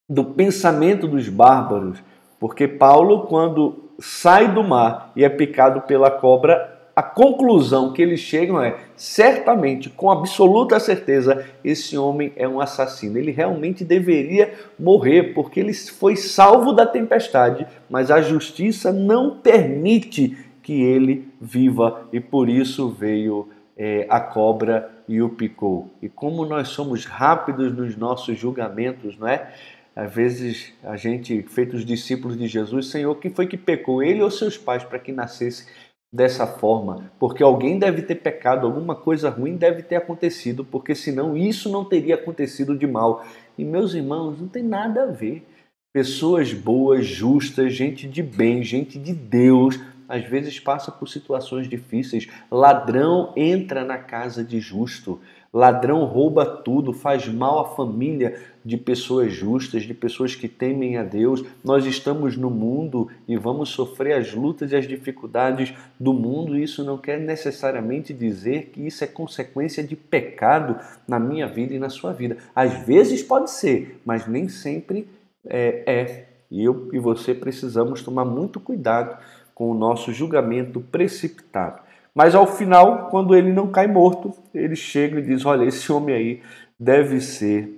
do 0.09 0.25
pensamento 0.25 1.09
dos 1.09 1.29
bárbaros, 1.29 2.01
porque 2.39 2.69
Paulo, 2.69 3.27
quando 3.27 3.88
sai 3.99 4.53
do 4.53 4.63
mar 4.63 5.13
e 5.17 5.25
é 5.25 5.29
picado 5.29 5.83
pela 5.83 6.11
cobra, 6.11 6.79
a 6.99 7.03
conclusão 7.03 7.93
que 7.93 8.03
eles 8.03 8.19
chegam 8.19 8.61
é: 8.61 8.77
certamente, 8.97 9.89
com 9.89 10.11
absoluta 10.11 10.81
certeza, 10.81 11.47
esse 11.63 11.97
homem 11.97 12.33
é 12.35 12.49
um 12.49 12.61
assassino. 12.61 13.17
Ele 13.17 13.31
realmente 13.31 13.85
deveria 13.85 14.53
morrer, 14.77 15.33
porque 15.33 15.61
ele 15.61 15.73
foi 15.73 16.17
salvo 16.17 16.73
da 16.73 16.85
tempestade, 16.85 17.67
mas 17.89 18.11
a 18.11 18.21
justiça 18.21 18.93
não 18.93 19.39
permite 19.39 20.37
que 20.61 20.83
ele 20.83 21.29
viva 21.41 22.09
e 22.13 22.19
por 22.19 22.49
isso 22.49 22.89
veio 22.89 23.49
é, 23.77 24.05
a 24.11 24.19
cobra 24.19 24.91
e 25.09 25.23
o 25.23 25.29
picou. 25.29 25.89
E 26.03 26.09
como 26.09 26.45
nós 26.45 26.69
somos 26.69 27.05
rápidos 27.05 27.73
nos 27.73 27.97
nossos 27.97 28.37
julgamentos, 28.37 29.17
não 29.17 29.29
é? 29.29 29.53
Às 29.99 30.15
vezes 30.15 30.73
a 30.85 30.95
gente, 30.95 31.43
feitos 31.43 31.85
discípulos 31.85 32.39
de 32.39 32.47
Jesus, 32.47 32.87
Senhor, 32.87 33.13
quem 33.17 33.33
foi 33.33 33.49
que 33.49 33.57
pecou? 33.57 34.01
Ele 34.01 34.23
ou 34.23 34.31
seus 34.31 34.57
pais 34.57 34.85
para 34.85 35.01
que 35.01 35.11
nascesse 35.11 35.67
dessa 36.13 36.47
forma? 36.47 37.11
Porque 37.19 37.43
alguém 37.43 37.81
deve 37.81 38.03
ter 38.03 38.15
pecado, 38.15 38.65
alguma 38.65 38.95
coisa 38.95 39.29
ruim 39.29 39.57
deve 39.57 39.83
ter 39.83 39.97
acontecido, 39.97 40.65
porque 40.65 40.95
senão 40.95 41.37
isso 41.37 41.69
não 41.69 41.85
teria 41.85 42.15
acontecido 42.15 42.79
de 42.79 42.87
mal. 42.87 43.27
E 43.59 43.65
meus 43.65 43.93
irmãos, 43.93 44.41
não 44.41 44.47
tem 44.47 44.63
nada 44.63 45.03
a 45.03 45.07
ver. 45.07 45.45
Pessoas 45.93 46.53
boas, 46.53 47.05
justas, 47.05 47.75
gente 47.75 48.07
de 48.07 48.23
bem, 48.23 48.63
gente 48.63 49.01
de 49.01 49.13
Deus, 49.13 49.81
às 50.09 50.25
vezes 50.25 50.61
passa 50.61 50.93
por 50.93 51.09
situações 51.09 51.69
difíceis. 51.69 52.29
Ladrão 52.53 53.33
entra 53.37 53.85
na 53.85 53.99
casa 53.99 54.45
de 54.45 54.61
justo. 54.61 55.21
Ladrão 55.59 56.05
rouba 56.05 56.47
tudo, 56.47 56.93
faz 56.93 57.27
mal 57.27 57.59
à 57.59 57.65
família 57.65 58.41
de 58.65 58.77
pessoas 58.77 59.33
justas, 59.33 59.83
de 59.83 59.93
pessoas 59.93 60.37
que 60.37 60.47
temem 60.47 60.97
a 60.97 61.03
Deus. 61.03 61.45
Nós 61.65 61.85
estamos 61.85 62.37
no 62.37 62.49
mundo 62.49 63.11
e 63.27 63.37
vamos 63.37 63.71
sofrer 63.71 64.13
as 64.13 64.33
lutas 64.33 64.71
e 64.71 64.77
as 64.77 64.87
dificuldades 64.87 65.75
do 65.99 66.13
mundo. 66.13 66.57
Isso 66.57 66.85
não 66.85 66.97
quer 66.97 67.19
necessariamente 67.19 68.15
dizer 68.15 68.67
que 68.67 68.87
isso 68.87 69.03
é 69.03 69.09
consequência 69.09 69.83
de 69.83 69.97
pecado 69.97 70.79
na 71.09 71.19
minha 71.19 71.49
vida 71.49 71.75
e 71.75 71.79
na 71.81 71.91
sua 71.91 72.13
vida. 72.13 72.37
Às 72.55 72.87
vezes 72.87 73.21
pode 73.25 73.51
ser, 73.51 74.01
mas 74.05 74.29
nem 74.29 74.49
sempre 74.49 75.09
é. 75.45 75.83
é. 75.87 76.25
E 76.53 76.63
eu 76.63 76.89
e 76.93 77.01
você 77.01 77.35
precisamos 77.35 78.01
tomar 78.01 78.25
muito 78.25 78.61
cuidado 78.61 79.19
com 79.57 79.69
o 79.73 79.75
nosso 79.75 80.13
julgamento 80.13 80.81
precipitado. 80.81 81.88
Mas 82.15 82.35
ao 82.35 82.47
final, 82.47 83.09
quando 83.09 83.35
ele 83.35 83.53
não 83.53 83.71
cai 83.71 83.87
morto, 83.87 84.35
ele 84.53 84.77
chega 84.77 85.19
e 85.19 85.23
diz: 85.23 85.45
"Olha, 85.45 85.65
esse 85.65 85.91
homem 85.93 86.15
aí 86.15 86.43
deve 86.79 87.21
ser 87.21 87.75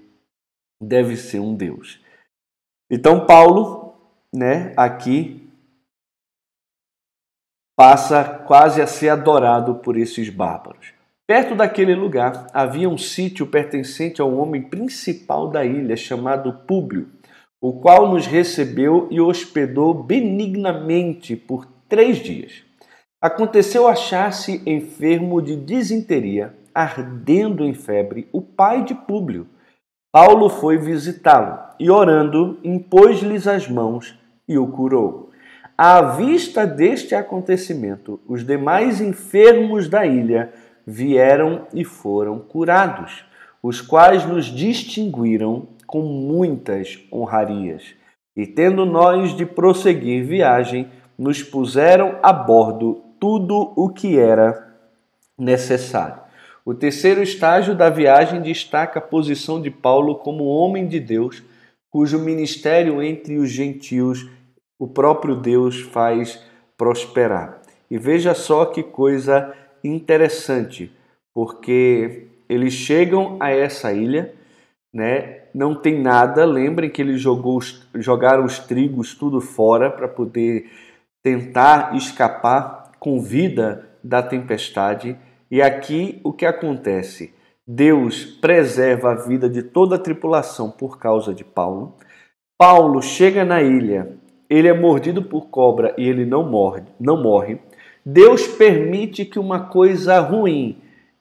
deve 0.82 1.16
ser 1.16 1.40
um 1.40 1.54
deus". 1.54 2.00
Então 2.90 3.26
Paulo, 3.26 3.94
né, 4.34 4.72
aqui 4.76 5.48
passa 7.76 8.24
quase 8.46 8.82
a 8.82 8.86
ser 8.86 9.08
adorado 9.08 9.76
por 9.76 9.96
esses 9.96 10.28
bárbaros. 10.28 10.92
Perto 11.26 11.54
daquele 11.54 11.94
lugar 11.94 12.48
havia 12.52 12.88
um 12.88 12.98
sítio 12.98 13.46
pertencente 13.46 14.20
ao 14.20 14.34
homem 14.34 14.62
principal 14.62 15.48
da 15.48 15.64
ilha, 15.64 15.96
chamado 15.96 16.52
Públio 16.66 17.08
o 17.60 17.74
qual 17.74 18.08
nos 18.08 18.26
recebeu 18.26 19.06
e 19.10 19.20
hospedou 19.20 19.92
benignamente 19.92 21.36
por 21.36 21.66
três 21.88 22.16
dias. 22.18 22.64
Aconteceu 23.22 23.86
achar-se 23.86 24.62
enfermo 24.64 25.42
de 25.42 25.54
disenteria, 25.54 26.54
ardendo 26.74 27.66
em 27.66 27.74
febre, 27.74 28.26
o 28.32 28.40
pai 28.40 28.82
de 28.82 28.94
Públio. 28.94 29.46
Paulo 30.10 30.48
foi 30.48 30.78
visitá-lo 30.78 31.58
e, 31.78 31.90
orando, 31.90 32.58
impôs-lhes 32.64 33.46
as 33.46 33.68
mãos 33.68 34.18
e 34.48 34.56
o 34.56 34.66
curou. 34.68 35.32
À 35.76 36.00
vista 36.00 36.66
deste 36.66 37.14
acontecimento, 37.14 38.18
os 38.26 38.42
demais 38.42 39.02
enfermos 39.02 39.86
da 39.86 40.06
ilha 40.06 40.50
vieram 40.86 41.66
e 41.74 41.84
foram 41.84 42.38
curados, 42.38 43.26
os 43.62 43.82
quais 43.82 44.24
nos 44.24 44.46
distinguiram 44.46 45.68
com 45.86 46.00
muitas 46.00 46.98
honrarias. 47.12 47.94
E 48.34 48.46
tendo 48.46 48.86
nós 48.86 49.36
de 49.36 49.44
prosseguir 49.44 50.24
viagem, 50.24 50.88
nos 51.18 51.42
puseram 51.42 52.16
a 52.22 52.32
bordo 52.32 53.09
tudo 53.20 53.72
o 53.76 53.90
que 53.90 54.18
era 54.18 54.74
necessário. 55.38 56.20
O 56.64 56.74
terceiro 56.74 57.22
estágio 57.22 57.74
da 57.74 57.88
viagem 57.90 58.40
destaca 58.40 58.98
a 58.98 59.02
posição 59.02 59.60
de 59.60 59.70
Paulo 59.70 60.16
como 60.16 60.46
homem 60.46 60.88
de 60.88 60.98
Deus, 60.98 61.42
cujo 61.90 62.18
ministério 62.18 63.02
entre 63.02 63.36
os 63.36 63.50
gentios 63.50 64.28
o 64.78 64.88
próprio 64.88 65.36
Deus 65.36 65.80
faz 65.80 66.42
prosperar. 66.76 67.60
E 67.90 67.98
veja 67.98 68.34
só 68.34 68.64
que 68.64 68.82
coisa 68.82 69.54
interessante, 69.84 70.90
porque 71.34 72.28
eles 72.48 72.72
chegam 72.72 73.36
a 73.38 73.50
essa 73.50 73.92
ilha, 73.92 74.32
né? 74.92 75.40
não 75.54 75.74
tem 75.74 76.00
nada. 76.00 76.44
Lembrem 76.44 76.90
que 76.90 77.02
ele 77.02 77.16
jogou 77.16 77.60
jogaram 77.96 78.44
os 78.44 78.58
trigos 78.58 79.14
tudo 79.14 79.40
fora 79.40 79.90
para 79.90 80.08
poder 80.08 80.70
tentar 81.22 81.94
escapar 81.94 82.89
com 83.00 83.20
vida 83.20 83.88
da 84.04 84.22
tempestade. 84.22 85.16
E 85.50 85.60
aqui 85.60 86.20
o 86.22 86.32
que 86.32 86.46
acontece? 86.46 87.34
Deus 87.66 88.24
preserva 88.24 89.10
a 89.10 89.14
vida 89.14 89.50
de 89.50 89.62
toda 89.62 89.96
a 89.96 89.98
tripulação 89.98 90.70
por 90.70 90.98
causa 90.98 91.34
de 91.34 91.42
Paulo. 91.42 91.96
Paulo 92.56 93.02
chega 93.02 93.44
na 93.44 93.60
ilha, 93.60 94.16
ele 94.48 94.68
é 94.68 94.72
mordido 94.72 95.22
por 95.22 95.48
cobra 95.48 95.92
e 95.98 96.06
ele 96.06 96.24
não 96.24 96.48
morre, 96.48 96.82
não 97.00 97.20
morre. 97.20 97.58
Deus 98.06 98.46
permite 98.46 99.24
que 99.24 99.38
uma 99.38 99.60
coisa 99.60 100.20
ruim 100.20 100.80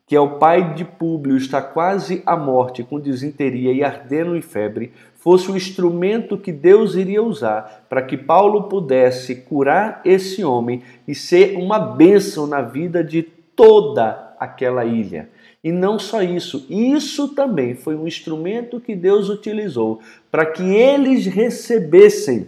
que 0.09 0.15
é 0.15 0.19
o 0.19 0.39
pai 0.39 0.73
de 0.73 0.83
Públio, 0.83 1.37
está 1.37 1.61
quase 1.61 2.23
à 2.25 2.35
morte 2.35 2.83
com 2.83 2.99
disenteria 2.99 3.71
e 3.71 3.83
ardendo 3.83 4.35
em 4.35 4.41
febre, 4.41 4.91
fosse 5.19 5.51
o 5.51 5.55
instrumento 5.55 6.37
que 6.37 6.51
Deus 6.51 6.95
iria 6.95 7.21
usar 7.21 7.85
para 7.89 8.01
que 8.01 8.17
Paulo 8.17 8.63
pudesse 8.63 9.35
curar 9.35 10.01
esse 10.03 10.43
homem 10.43 10.81
e 11.07 11.13
ser 11.13 11.57
uma 11.57 11.77
bênção 11.77 12.47
na 12.47 12.61
vida 12.61 13.03
de 13.03 13.21
toda 13.21 14.33
aquela 14.39 14.85
ilha. 14.85 15.29
E 15.61 15.73
não 15.73 15.99
só 15.99 16.21
isso, 16.21 16.65
isso 16.69 17.35
também 17.35 17.75
foi 17.75 17.95
um 17.95 18.07
instrumento 18.07 18.79
que 18.79 18.95
Deus 18.95 19.27
utilizou 19.27 19.99
para 20.31 20.45
que 20.45 20.63
eles 20.63 21.25
recebessem 21.25 22.47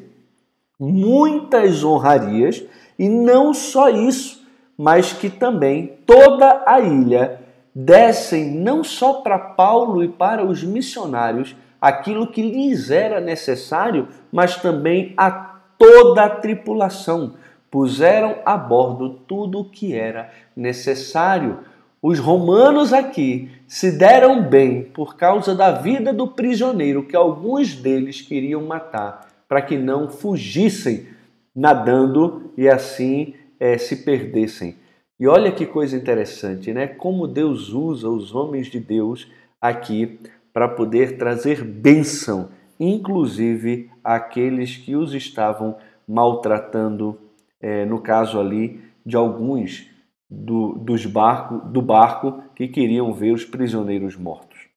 muitas 0.79 1.83
honrarias 1.83 2.63
e 2.97 3.09
não 3.09 3.53
só 3.53 3.89
isso, 3.89 4.41
mas 4.77 5.11
que 5.11 5.29
também 5.29 5.97
toda 6.05 6.63
a 6.65 6.79
ilha 6.79 7.41
dessem 7.75 8.49
não 8.51 8.81
só 8.81 9.15
para 9.15 9.37
Paulo 9.37 10.01
e 10.01 10.07
para 10.07 10.45
os 10.45 10.63
missionários 10.63 11.53
aquilo 11.81 12.27
que 12.27 12.43
lhes 12.43 12.91
era 12.91 13.19
necessário, 13.19 14.07
mas 14.31 14.57
também 14.57 15.13
a 15.17 15.31
toda 15.77 16.23
a 16.23 16.29
tripulação. 16.29 17.33
Puseram 17.71 18.35
a 18.45 18.55
bordo 18.55 19.09
tudo 19.27 19.61
o 19.61 19.65
que 19.65 19.95
era 19.95 20.29
necessário. 20.55 21.59
Os 22.01 22.19
romanos 22.19 22.93
aqui 22.93 23.49
se 23.67 23.97
deram 23.97 24.43
bem 24.43 24.83
por 24.83 25.15
causa 25.15 25.55
da 25.55 25.71
vida 25.71 26.13
do 26.13 26.27
prisioneiro 26.27 27.03
que 27.03 27.15
alguns 27.15 27.75
deles 27.75 28.21
queriam 28.21 28.61
matar, 28.63 29.27
para 29.47 29.61
que 29.61 29.77
não 29.77 30.09
fugissem 30.09 31.07
nadando 31.55 32.51
e 32.57 32.67
assim 32.67 33.33
é, 33.59 33.77
se 33.77 33.97
perdessem. 33.97 34.75
E 35.19 35.27
olha 35.27 35.51
que 35.51 35.65
coisa 35.65 35.95
interessante, 35.95 36.73
né? 36.73 36.87
Como 36.87 37.27
Deus 37.27 37.69
usa 37.69 38.09
os 38.09 38.33
homens 38.33 38.67
de 38.67 38.79
Deus 38.79 39.27
aqui 39.61 40.19
para 40.53 40.67
poder 40.67 41.17
trazer 41.17 41.63
bênção, 41.63 42.49
inclusive 42.79 43.89
àqueles 44.03 44.77
que 44.77 44.95
os 44.95 45.13
estavam 45.13 45.77
maltratando, 46.07 47.17
é, 47.61 47.85
no 47.85 48.01
caso 48.01 48.39
ali 48.39 48.81
de 49.05 49.15
alguns 49.15 49.89
do, 50.29 50.73
dos 50.73 51.05
barco, 51.05 51.57
do 51.69 51.81
barco 51.81 52.43
que 52.55 52.67
queriam 52.67 53.13
ver 53.13 53.31
os 53.31 53.45
prisioneiros 53.45 54.15
mortos. 54.15 54.67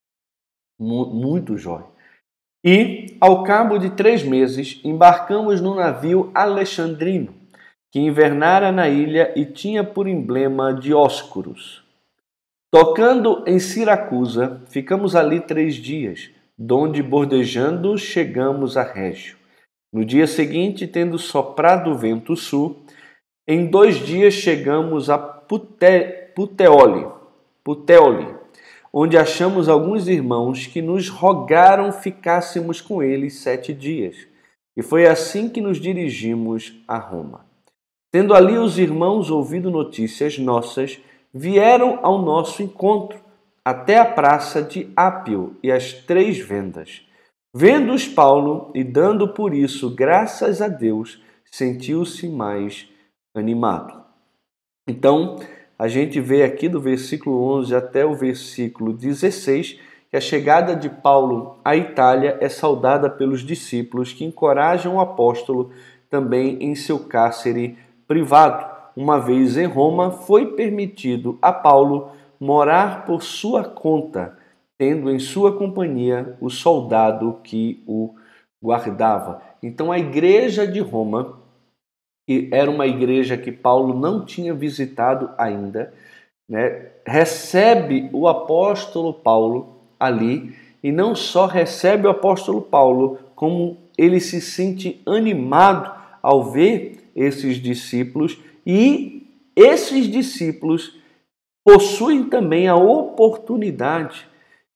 Muito 0.79 1.57
jóia. 1.57 1.85
E, 2.63 3.15
ao 3.21 3.43
cabo 3.43 3.77
de 3.77 3.91
três 3.91 4.23
meses, 4.23 4.81
embarcamos 4.83 5.61
no 5.61 5.75
navio 5.75 6.31
alexandrino 6.33 7.33
que 7.95 7.99
invernara 8.01 8.73
na 8.73 8.89
ilha 8.89 9.31
e 9.39 9.45
tinha 9.45 9.81
por 9.81 10.05
emblema 10.05 10.73
Dióscuros. 10.73 11.84
Tocando 12.71 13.43
em 13.47 13.59
Siracusa, 13.59 14.63
ficamos 14.67 15.15
ali 15.15 15.39
três 15.39 15.75
dias. 15.75 16.31
donde 16.57 17.03
bordejando 17.03 17.97
chegamos 17.97 18.77
a 18.77 18.83
Régio. 18.83 19.37
No 19.91 20.05
dia 20.05 20.27
seguinte, 20.27 20.87
tendo 20.87 21.17
soprado 21.17 21.91
o 21.91 21.97
vento 21.97 22.35
sul, 22.35 22.85
em 23.47 23.67
dois 23.67 23.97
dias 23.97 24.33
chegamos 24.33 25.09
a 25.09 25.17
Pute, 25.17 26.31
Puteoli, 26.35 27.07
Puteoli, 27.63 28.35
onde 28.91 29.17
achamos 29.17 29.67
alguns 29.67 30.07
irmãos 30.07 30.65
que 30.65 30.81
nos 30.81 31.09
rogaram 31.09 31.91
ficássemos 31.91 32.81
com 32.81 33.03
eles 33.03 33.39
sete 33.39 33.73
dias. 33.73 34.15
E 34.77 34.81
foi 34.81 35.05
assim 35.05 35.47
que 35.47 35.61
nos 35.61 35.79
dirigimos 35.79 36.73
a 36.87 36.97
Roma. 36.97 37.45
Tendo 38.11 38.33
ali 38.33 38.57
os 38.57 38.77
irmãos 38.77 39.29
ouvido 39.29 39.69
notícias 39.69 40.37
nossas, 40.37 40.99
vieram 41.35 41.99
ao 42.01 42.21
nosso 42.21 42.63
encontro 42.63 43.19
até 43.63 43.99
a 43.99 44.05
praça 44.05 44.61
de 44.61 44.89
Ápio 44.95 45.57
e 45.61 45.69
as 45.69 45.91
três 45.91 46.39
vendas. 46.39 47.01
Vendo-os 47.53 48.07
Paulo 48.07 48.71
e 48.73 48.85
dando 48.85 49.27
por 49.27 49.53
isso 49.53 49.93
graças 49.93 50.61
a 50.61 50.69
Deus, 50.69 51.21
sentiu-se 51.51 52.29
mais 52.29 52.87
animado. 53.35 54.01
Então, 54.87 55.37
a 55.77 55.89
gente 55.89 56.21
vê 56.21 56.43
aqui 56.43 56.69
do 56.69 56.79
versículo 56.79 57.41
11 57.57 57.75
até 57.75 58.05
o 58.05 58.13
versículo 58.13 58.93
16 58.93 59.79
que 60.09 60.15
a 60.15 60.21
chegada 60.21 60.75
de 60.75 60.89
Paulo 60.89 61.57
à 61.65 61.75
Itália 61.75 62.37
é 62.39 62.47
saudada 62.47 63.09
pelos 63.09 63.41
discípulos 63.41 64.13
que 64.13 64.23
encorajam 64.23 64.95
o 64.95 65.01
apóstolo 65.01 65.71
também 66.09 66.63
em 66.63 66.75
seu 66.75 66.99
cárcere 66.99 67.77
privado. 68.07 68.74
Uma 68.95 69.19
vez 69.19 69.57
em 69.57 69.65
Roma, 69.65 70.11
foi 70.11 70.53
permitido 70.53 71.37
a 71.41 71.51
Paulo 71.51 72.11
morar 72.39 73.05
por 73.05 73.21
sua 73.21 73.63
conta, 73.63 74.37
tendo 74.77 75.11
em 75.11 75.19
sua 75.19 75.57
companhia 75.57 76.37
o 76.39 76.49
soldado 76.49 77.39
que 77.43 77.83
o 77.85 78.15
guardava. 78.63 79.41
Então 79.61 79.91
a 79.91 79.99
igreja 79.99 80.65
de 80.65 80.79
Roma, 80.79 81.39
que 82.25 82.49
era 82.51 82.71
uma 82.71 82.87
igreja 82.87 83.37
que 83.37 83.51
Paulo 83.51 83.99
não 83.99 84.25
tinha 84.25 84.53
visitado 84.53 85.29
ainda, 85.37 85.93
né, 86.47 86.91
recebe 87.05 88.09
o 88.13 88.27
apóstolo 88.27 89.13
Paulo 89.13 89.75
ali 89.99 90.55
e 90.81 90.91
não 90.91 91.15
só 91.15 91.45
recebe 91.45 92.07
o 92.07 92.11
apóstolo 92.11 92.61
Paulo, 92.61 93.19
como 93.35 93.77
ele 93.97 94.19
se 94.19 94.39
sente 94.39 95.01
animado 95.05 95.91
ao 96.21 96.43
ver 96.43 97.09
esses 97.15 97.57
discípulos 97.57 98.39
e 98.65 99.27
esses 99.55 100.07
discípulos 100.07 100.97
possuem 101.63 102.25
também 102.25 102.67
a 102.67 102.75
oportunidade 102.75 104.27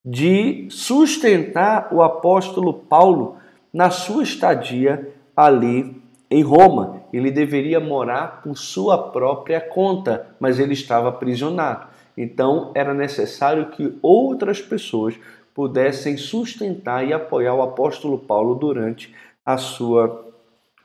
de 0.03 0.67
sustentar 0.69 1.93
o 1.93 2.01
apóstolo 2.01 2.73
Paulo 2.73 3.37
na 3.73 3.89
sua 3.89 4.23
estadia 4.23 5.13
ali 5.35 6.01
em 6.31 6.41
Roma. 6.41 7.03
Ele 7.11 7.29
deveria 7.29 7.79
morar 7.79 8.41
por 8.41 8.57
sua 8.57 8.97
própria 9.11 9.59
conta, 9.59 10.27
mas 10.39 10.59
ele 10.59 10.73
estava 10.73 11.09
aprisionado. 11.09 11.87
Então 12.17 12.71
era 12.73 12.93
necessário 12.93 13.69
que 13.69 13.97
outras 14.01 14.61
pessoas 14.61 15.15
pudessem 15.53 16.17
sustentar 16.17 17.05
e 17.05 17.13
apoiar 17.13 17.53
o 17.53 17.61
apóstolo 17.61 18.17
Paulo 18.17 18.55
durante 18.55 19.13
a 19.45 19.57
sua 19.57 20.27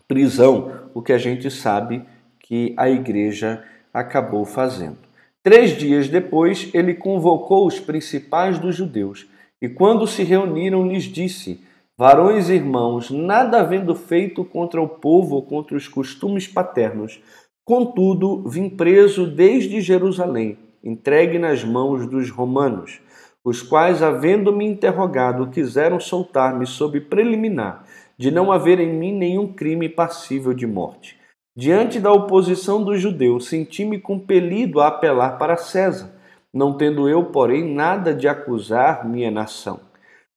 prisão, 0.09 0.91
o 0.93 1.01
que 1.01 1.13
a 1.13 1.19
gente 1.19 1.51
sabe 1.51 2.05
que 2.45 2.75
a 2.77 2.91
igreja 2.91 3.65
acabou 3.93 4.45
fazendo. 4.45 4.99
Três 5.43 5.77
dias 5.77 6.09
depois, 6.09 6.71
ele 6.75 6.95
convocou 6.95 7.67
os 7.67 7.81
principais 7.81 8.59
dos 8.59 8.77
judeus 8.77 9.27
e, 9.61 9.69
quando 9.69 10.07
se 10.07 10.23
reuniram, 10.23 10.87
lhes 10.87 11.05
disse: 11.05 11.65
Varões 11.97 12.51
e 12.51 12.55
irmãos, 12.55 13.11
nada 13.11 13.61
havendo 13.61 13.95
feito 13.95 14.45
contra 14.45 14.81
o 14.81 14.89
povo 14.89 15.37
ou 15.37 15.43
contra 15.43 15.77
os 15.77 15.89
costumes 15.89 16.47
paternos, 16.47 17.21
contudo, 17.65 18.47
vim 18.47 18.69
preso 18.69 19.27
desde 19.27 19.81
Jerusalém, 19.81 20.59
entregue 20.83 21.39
nas 21.39 21.65
mãos 21.65 22.07
dos 22.07 22.31
romanos, 22.31 23.01
os 23.43 23.63
quais, 23.63 24.03
havendo-me 24.03 24.67
interrogado, 24.67 25.49
quiseram 25.49 25.99
soltar-me 25.99 26.67
sob 26.67 27.01
preliminar 27.01 27.87
de 28.19 28.31
não 28.31 28.53
haver 28.53 28.81
em 28.81 28.93
mim 28.93 29.13
nenhum 29.13 29.53
crime 29.53 29.89
passível 29.89 30.53
de 30.53 30.67
morte. 30.67 31.24
Diante 31.57 32.01
da 32.01 32.11
oposição 32.11 32.83
dos 32.83 33.01
judeus, 33.01 33.47
senti-me 33.47 34.01
compelido 34.01 34.81
a 34.81 34.89
apelar 34.89 35.39
para 35.39 35.57
César, 35.57 36.13
não 36.53 36.77
tendo 36.77 37.09
eu, 37.09 37.27
porém, 37.27 37.73
nada 37.73 38.13
de 38.13 38.27
acusar 38.27 39.09
minha 39.09 39.31
nação. 39.31 39.79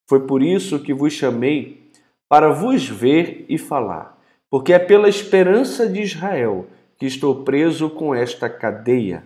Foi 0.08 0.27
por 0.27 0.43
isso 0.43 0.80
que 0.80 0.93
vos 0.93 1.13
chamei 1.13 1.89
para 2.30 2.49
vos 2.51 2.88
ver 2.88 3.45
e 3.49 3.58
falar, 3.58 4.15
porque 4.47 4.71
é 4.73 4.77
pela 4.77 5.10
esperança 5.10 5.89
de 5.89 6.01
Israel 6.01 6.67
que 6.99 7.08
estou 7.08 7.43
preso 7.43 7.89
com 7.89 8.13
esta 8.13 8.47
cadeia. 8.47 9.23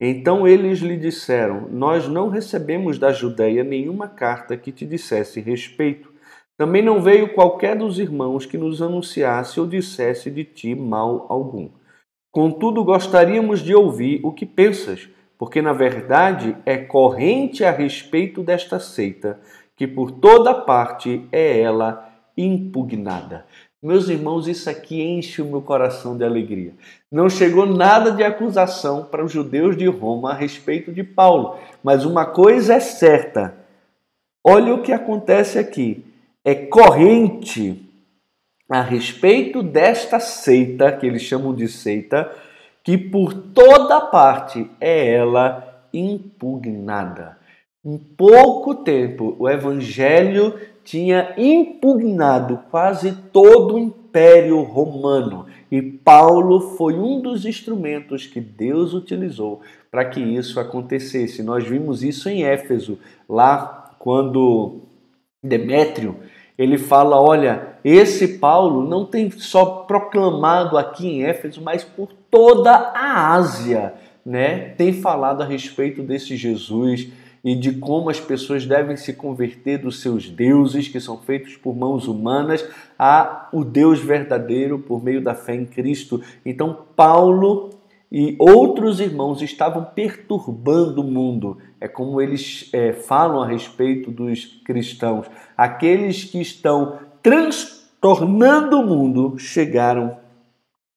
Então 0.00 0.46
eles 0.46 0.78
lhe 0.78 0.96
disseram: 0.96 1.68
Nós 1.70 2.06
não 2.06 2.28
recebemos 2.28 3.00
da 3.00 3.12
Judéia 3.12 3.64
nenhuma 3.64 4.08
carta 4.08 4.56
que 4.56 4.70
te 4.70 4.86
dissesse 4.86 5.40
respeito 5.40 6.11
também 6.56 6.82
não 6.82 7.00
veio 7.00 7.32
qualquer 7.32 7.76
dos 7.76 7.98
irmãos 7.98 8.46
que 8.46 8.58
nos 8.58 8.82
anunciasse 8.82 9.58
ou 9.58 9.66
dissesse 9.66 10.30
de 10.30 10.44
ti 10.44 10.74
mal 10.74 11.26
algum. 11.28 11.70
Contudo, 12.30 12.84
gostaríamos 12.84 13.60
de 13.60 13.74
ouvir 13.74 14.20
o 14.22 14.32
que 14.32 14.46
pensas, 14.46 15.08
porque 15.38 15.60
na 15.60 15.72
verdade 15.72 16.56
é 16.64 16.76
corrente 16.78 17.64
a 17.64 17.70
respeito 17.70 18.42
desta 18.42 18.78
seita, 18.78 19.40
que 19.76 19.86
por 19.86 20.10
toda 20.10 20.54
parte 20.54 21.26
é 21.32 21.60
ela 21.60 22.08
impugnada. 22.36 23.44
Meus 23.82 24.08
irmãos, 24.08 24.46
isso 24.46 24.70
aqui 24.70 25.02
enche 25.02 25.42
o 25.42 25.46
meu 25.46 25.60
coração 25.60 26.16
de 26.16 26.24
alegria. 26.24 26.72
Não 27.10 27.28
chegou 27.28 27.66
nada 27.66 28.12
de 28.12 28.22
acusação 28.22 29.04
para 29.04 29.24
os 29.24 29.32
judeus 29.32 29.76
de 29.76 29.88
Roma 29.88 30.30
a 30.30 30.34
respeito 30.34 30.92
de 30.92 31.02
Paulo, 31.02 31.58
mas 31.82 32.04
uma 32.04 32.24
coisa 32.24 32.74
é 32.74 32.80
certa: 32.80 33.56
olha 34.44 34.72
o 34.72 34.82
que 34.82 34.92
acontece 34.92 35.58
aqui 35.58 36.11
é 36.44 36.54
corrente 36.54 37.88
a 38.68 38.80
respeito 38.80 39.62
desta 39.62 40.18
seita, 40.18 40.90
que 40.92 41.06
eles 41.06 41.22
chamam 41.22 41.54
de 41.54 41.68
seita, 41.68 42.32
que 42.82 42.96
por 42.96 43.34
toda 43.34 44.00
parte 44.00 44.68
é 44.80 45.14
ela 45.14 45.86
impugnada. 45.92 47.38
Em 47.84 47.98
pouco 47.98 48.76
tempo, 48.76 49.36
o 49.38 49.48
evangelho 49.48 50.58
tinha 50.84 51.34
impugnado 51.36 52.60
quase 52.70 53.12
todo 53.32 53.74
o 53.74 53.78
império 53.78 54.62
romano. 54.62 55.46
E 55.70 55.82
Paulo 55.82 56.76
foi 56.76 56.94
um 56.94 57.20
dos 57.20 57.44
instrumentos 57.44 58.26
que 58.26 58.40
Deus 58.40 58.94
utilizou 58.94 59.60
para 59.90 60.04
que 60.04 60.20
isso 60.20 60.58
acontecesse. 60.58 61.42
Nós 61.42 61.64
vimos 61.64 62.02
isso 62.02 62.28
em 62.28 62.44
Éfeso, 62.44 62.98
lá 63.28 63.94
quando 63.98 64.80
Demétrio 65.42 66.16
ele 66.58 66.78
fala: 66.78 67.20
olha, 67.20 67.76
esse 67.84 68.38
Paulo 68.38 68.88
não 68.88 69.04
tem 69.04 69.30
só 69.30 69.64
proclamado 69.86 70.76
aqui 70.76 71.06
em 71.06 71.24
Éfeso, 71.24 71.60
mas 71.62 71.84
por 71.84 72.08
toda 72.30 72.70
a 72.70 73.32
Ásia, 73.34 73.94
né? 74.24 74.70
Tem 74.76 74.92
falado 74.92 75.42
a 75.42 75.46
respeito 75.46 76.02
desse 76.02 76.36
Jesus 76.36 77.08
e 77.44 77.56
de 77.56 77.72
como 77.72 78.08
as 78.08 78.20
pessoas 78.20 78.64
devem 78.64 78.96
se 78.96 79.12
converter 79.12 79.78
dos 79.78 80.00
seus 80.00 80.28
deuses, 80.28 80.86
que 80.86 81.00
são 81.00 81.18
feitos 81.18 81.56
por 81.56 81.74
mãos 81.74 82.06
humanas, 82.06 82.64
a 82.96 83.48
o 83.52 83.64
Deus 83.64 83.98
verdadeiro 83.98 84.78
por 84.78 85.02
meio 85.02 85.20
da 85.20 85.34
fé 85.34 85.56
em 85.56 85.66
Cristo. 85.66 86.22
Então, 86.46 86.84
Paulo 86.94 87.70
e 88.14 88.36
outros 88.38 89.00
irmãos 89.00 89.40
estavam 89.40 89.86
perturbando 89.86 91.00
o 91.00 91.10
mundo. 91.10 91.56
É 91.80 91.88
como 91.88 92.20
eles 92.20 92.68
é, 92.70 92.92
falam 92.92 93.42
a 93.42 93.46
respeito 93.46 94.10
dos 94.10 94.44
cristãos. 94.66 95.26
Aqueles 95.56 96.22
que 96.22 96.38
estão 96.38 96.98
transtornando 97.22 98.78
o 98.78 98.86
mundo 98.86 99.38
chegaram 99.38 100.18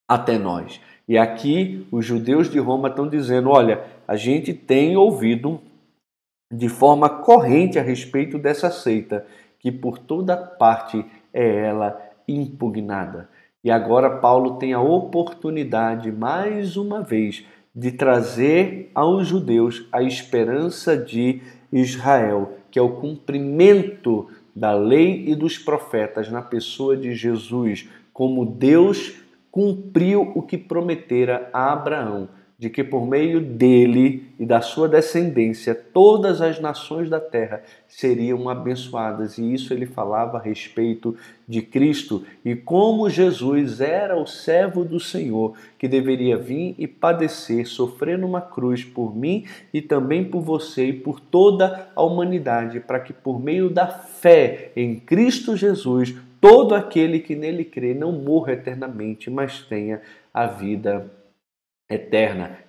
até 0.05 0.37
nós. 0.37 0.81
E 1.07 1.17
aqui 1.17 1.87
os 1.89 2.05
judeus 2.05 2.49
de 2.49 2.59
Roma 2.59 2.89
estão 2.89 3.07
dizendo: 3.07 3.49
olha, 3.49 3.85
a 4.05 4.17
gente 4.17 4.53
tem 4.53 4.97
ouvido 4.97 5.61
de 6.51 6.67
forma 6.67 7.07
corrente 7.07 7.79
a 7.79 7.81
respeito 7.81 8.37
dessa 8.37 8.69
seita, 8.69 9.25
que 9.57 9.71
por 9.71 9.97
toda 9.97 10.35
parte 10.35 11.05
é 11.33 11.65
ela 11.67 11.97
impugnada. 12.27 13.29
E 13.65 13.71
agora 13.71 14.11
Paulo 14.11 14.59
tem 14.59 14.73
a 14.73 14.79
oportunidade, 14.79 16.11
mais 16.11 16.77
uma 16.77 17.01
vez, 17.01 17.43
de 17.75 17.91
trazer 17.91 18.91
aos 18.93 19.27
judeus 19.27 19.87
a 19.91 20.03
esperança 20.03 20.95
de 20.95 21.41
Israel, 21.73 22.59
que 22.69 22.77
é 22.77 22.81
o 22.83 22.97
cumprimento 22.97 24.29
da 24.55 24.71
lei 24.75 25.25
e 25.27 25.33
dos 25.33 25.57
profetas 25.57 26.29
na 26.29 26.43
pessoa 26.43 26.95
de 26.95 27.15
Jesus, 27.15 27.89
como 28.13 28.45
Deus 28.45 29.15
cumpriu 29.49 30.31
o 30.35 30.43
que 30.43 30.59
prometera 30.59 31.49
a 31.51 31.73
Abraão, 31.73 32.29
de 32.57 32.69
que 32.69 32.83
por 32.83 33.05
meio 33.05 33.41
dele 33.41 34.23
e 34.39 34.45
da 34.45 34.61
sua 34.61 34.87
descendência 34.87 35.75
todas 35.75 36.41
as 36.41 36.59
nações 36.59 37.09
da 37.09 37.19
terra 37.19 37.61
seriam 37.87 38.47
abençoadas. 38.47 39.37
E 39.37 39.53
isso 39.53 39.73
ele 39.73 39.85
falava 39.85 40.37
a 40.37 40.41
respeito 40.41 41.17
de 41.47 41.61
Cristo 41.61 42.23
e 42.45 42.55
como 42.55 43.09
Jesus 43.09 43.81
era 43.81 44.15
o 44.15 44.25
servo 44.25 44.85
do 44.85 44.99
Senhor 44.99 45.53
que 45.77 45.87
deveria 45.87 46.37
vir 46.37 46.75
e 46.77 46.87
padecer, 46.87 47.67
sofrer 47.67 48.17
numa 48.17 48.41
cruz 48.41 48.85
por 48.85 49.15
mim 49.15 49.45
e 49.73 49.81
também 49.81 50.23
por 50.23 50.41
você 50.41 50.87
e 50.87 50.93
por 50.93 51.19
toda 51.19 51.89
a 51.93 52.01
humanidade, 52.01 52.79
para 52.79 53.01
que 53.01 53.11
por 53.11 53.39
meio 53.39 53.69
da 53.69 53.87
fé 53.87 54.71
em 54.75 54.95
Cristo 54.95 55.57
Jesus 55.57 56.15
todo 56.39 56.73
aquele 56.73 57.19
que 57.19 57.35
nele 57.35 57.65
crê 57.65 57.93
não 57.93 58.11
morra 58.11 58.53
eternamente, 58.53 59.29
mas 59.29 59.61
tenha 59.63 60.01
a 60.33 60.45
vida 60.45 60.97
eterna. 60.97 61.24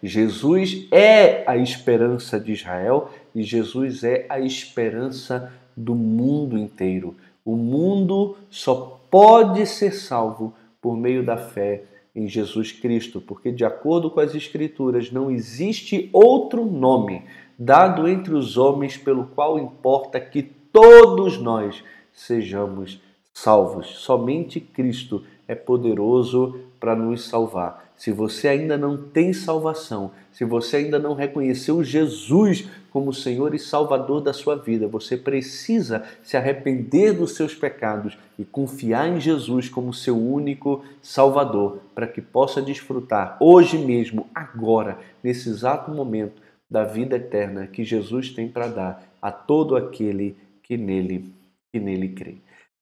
Jesus 0.02 0.86
é 0.90 1.42
a 1.50 1.56
esperança 1.56 2.38
de 2.38 2.52
Israel 2.52 3.10
e 3.34 3.42
Jesus 3.42 4.04
é 4.04 4.26
a 4.28 4.38
esperança 4.38 5.52
do 5.76 5.94
mundo 5.94 6.58
inteiro. 6.58 7.14
O 7.44 7.56
mundo 7.56 8.36
só 8.50 9.00
pode 9.10 9.64
ser 9.66 9.92
salvo 9.92 10.54
por 10.80 10.96
meio 10.96 11.24
da 11.24 11.36
fé 11.36 11.84
em 12.14 12.26
Jesus 12.28 12.72
Cristo, 12.72 13.20
porque, 13.20 13.52
de 13.52 13.64
acordo 13.64 14.10
com 14.10 14.20
as 14.20 14.34
Escrituras, 14.34 15.10
não 15.10 15.30
existe 15.30 16.08
outro 16.12 16.64
nome 16.64 17.22
dado 17.58 18.08
entre 18.08 18.34
os 18.34 18.56
homens 18.56 18.96
pelo 18.96 19.26
qual 19.26 19.58
importa 19.58 20.20
que 20.20 20.42
todos 20.42 21.38
nós 21.38 21.82
sejamos 22.12 23.00
salvos. 23.32 23.86
Somente 23.98 24.60
Cristo 24.60 25.24
é 25.46 25.54
poderoso 25.54 26.60
para 26.86 26.94
nos 26.94 27.26
salvar. 27.28 27.84
Se 27.96 28.12
você 28.12 28.46
ainda 28.46 28.78
não 28.78 28.96
tem 28.96 29.32
salvação, 29.32 30.12
se 30.30 30.44
você 30.44 30.76
ainda 30.76 31.00
não 31.00 31.14
reconheceu 31.14 31.82
Jesus 31.82 32.68
como 32.92 33.12
Senhor 33.12 33.56
e 33.56 33.58
Salvador 33.58 34.20
da 34.20 34.32
sua 34.32 34.54
vida, 34.54 34.86
você 34.86 35.16
precisa 35.16 36.04
se 36.22 36.36
arrepender 36.36 37.12
dos 37.12 37.34
seus 37.34 37.56
pecados 37.56 38.16
e 38.38 38.44
confiar 38.44 39.08
em 39.08 39.20
Jesus 39.20 39.68
como 39.68 39.92
seu 39.92 40.16
único 40.16 40.84
Salvador, 41.02 41.80
para 41.92 42.06
que 42.06 42.20
possa 42.20 42.62
desfrutar 42.62 43.36
hoje 43.40 43.76
mesmo, 43.76 44.28
agora, 44.32 44.96
nesse 45.24 45.48
exato 45.48 45.90
momento, 45.90 46.40
da 46.70 46.84
vida 46.84 47.16
eterna 47.16 47.66
que 47.66 47.82
Jesus 47.82 48.30
tem 48.30 48.48
para 48.48 48.68
dar 48.68 49.02
a 49.20 49.32
todo 49.32 49.74
aquele 49.74 50.36
que 50.62 50.76
nele, 50.76 51.34
que 51.72 51.80
nele 51.80 52.10
crê. 52.10 52.36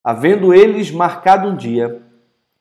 Havendo 0.05 0.53
eles 0.53 0.90
marcado 0.90 1.49
um 1.49 1.57
dia, 1.57 2.03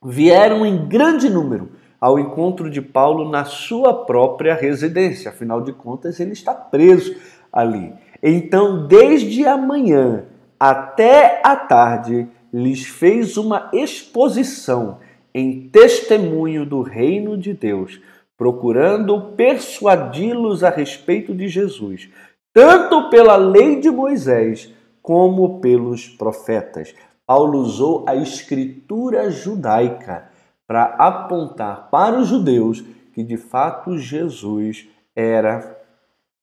vieram 0.04 0.66
em 0.66 0.86
grande 0.86 1.30
número 1.30 1.70
ao 2.00 2.18
encontro 2.18 2.68
de 2.68 2.82
Paulo 2.82 3.30
na 3.30 3.44
sua 3.44 4.04
própria 4.04 4.54
residência. 4.54 5.30
Afinal 5.30 5.62
de 5.62 5.72
contas, 5.72 6.20
ele 6.20 6.32
está 6.32 6.52
preso 6.52 7.16
ali. 7.52 7.94
Então, 8.22 8.86
desde 8.86 9.46
a 9.46 9.56
manhã 9.56 10.26
até 10.60 11.40
a 11.42 11.56
tarde, 11.56 12.28
lhes 12.52 12.84
fez 12.84 13.36
uma 13.36 13.70
exposição 13.72 14.98
em 15.34 15.68
testemunho 15.68 16.64
do 16.64 16.82
reino 16.82 17.36
de 17.36 17.52
Deus, 17.52 18.00
procurando 18.36 19.32
persuadi-los 19.36 20.62
a 20.62 20.70
respeito 20.70 21.34
de 21.34 21.48
Jesus, 21.48 22.08
tanto 22.52 23.10
pela 23.10 23.36
lei 23.36 23.80
de 23.80 23.90
Moisés 23.90 24.72
como 25.02 25.60
pelos 25.60 26.08
profetas. 26.08 26.94
Paulo 27.26 27.58
usou 27.58 28.04
a 28.06 28.14
escritura 28.14 29.30
judaica 29.30 30.28
para 30.66 30.84
apontar 30.84 31.88
para 31.90 32.18
os 32.18 32.28
judeus 32.28 32.84
que 33.12 33.22
de 33.22 33.36
fato 33.36 33.96
Jesus 33.96 34.88
era 35.14 35.78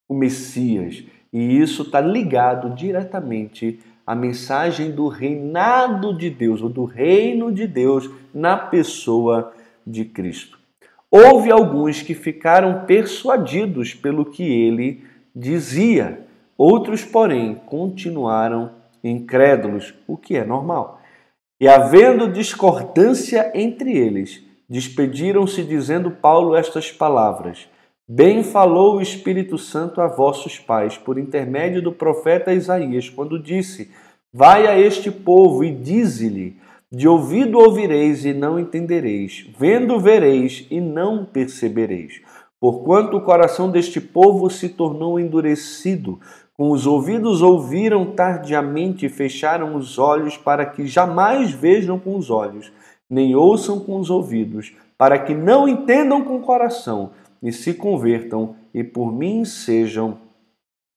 o 0.08 0.14
Messias. 0.14 1.04
E 1.32 1.60
isso 1.60 1.84
está 1.84 2.02
ligado 2.02 2.74
diretamente 2.76 3.80
à 4.06 4.16
mensagem 4.16 4.92
do 4.92 5.08
reinado 5.08 6.18
de 6.18 6.30
Deus, 6.30 6.62
ou 6.62 6.70
do 6.70 6.84
reino 6.84 7.52
de 7.52 7.68
Deus 7.68 8.10
na 8.34 8.58
pessoa 8.58 9.54
de 9.86 10.04
Cristo. 10.04 10.60
Houve 11.10 11.52
alguns 11.52 12.02
que 12.02 12.14
ficaram 12.14 12.86
persuadidos 12.86 13.94
pelo 13.94 14.26
que 14.26 14.44
ele 14.44 15.04
dizia, 15.36 16.26
outros, 16.58 17.04
porém, 17.04 17.56
continuaram 17.66 18.81
incrédulos, 19.04 19.94
o 20.08 20.18
que 20.18 20.36
é 20.36 20.44
normal. 20.44 21.00
E 21.60 21.68
havendo 21.68 22.32
discordância 22.32 23.52
entre 23.54 23.96
eles, 23.96 24.44
despediram-se 24.70 25.64
dizendo 25.64 26.12
Paulo 26.12 26.56
estas 26.56 26.92
palavras: 26.92 27.68
Bem 28.10 28.44
falou 28.44 28.98
o 28.98 29.02
Espírito 29.02 29.58
Santo 29.58 30.02
a 30.02 30.08
vossos 30.08 30.60
pais, 30.60 30.98
por 30.98 31.18
intermédio 31.18 31.82
do 31.82 31.92
profeta 31.92 32.54
Isaías, 32.54 33.10
quando 33.10 33.42
disse: 33.42 33.92
Vai 34.34 34.66
a 34.66 34.80
este 34.80 35.12
povo 35.12 35.64
e 35.64 35.72
dize-lhe: 35.72 36.58
De 36.92 37.08
ouvido 37.08 37.60
ouvireis 37.60 38.26
e 38.26 38.34
não 38.34 38.60
entendereis, 38.60 39.48
vendo 39.58 40.00
vereis 40.00 40.66
e 40.72 40.82
não 40.82 41.26
percebereis. 41.26 42.22
Porquanto 42.60 43.18
o 43.18 43.22
coração 43.22 43.72
deste 43.72 44.00
povo 44.00 44.50
se 44.50 44.70
tornou 44.70 45.20
endurecido, 45.20 46.20
com 46.62 46.70
os 46.70 46.86
ouvidos 46.86 47.42
ouviram 47.42 48.06
tardiamente 48.06 49.08
e 49.08 49.10
fecharam 49.10 49.76
os 49.76 49.98
olhos 49.98 50.38
para 50.38 50.64
que 50.64 50.86
jamais 50.86 51.50
vejam 51.50 51.98
com 51.98 52.16
os 52.16 52.30
olhos, 52.30 52.72
nem 53.10 53.36
ouçam 53.36 53.80
com 53.80 54.00
os 54.00 54.12
ouvidos, 54.12 54.72
para 54.96 55.18
que 55.18 55.34
não 55.34 55.68
entendam 55.68 56.24
com 56.24 56.36
o 56.36 56.42
coração 56.42 57.14
e 57.42 57.52
se 57.52 57.74
convertam 57.74 58.54
e 58.72 58.84
por 58.84 59.12
mim 59.12 59.44
sejam 59.44 60.20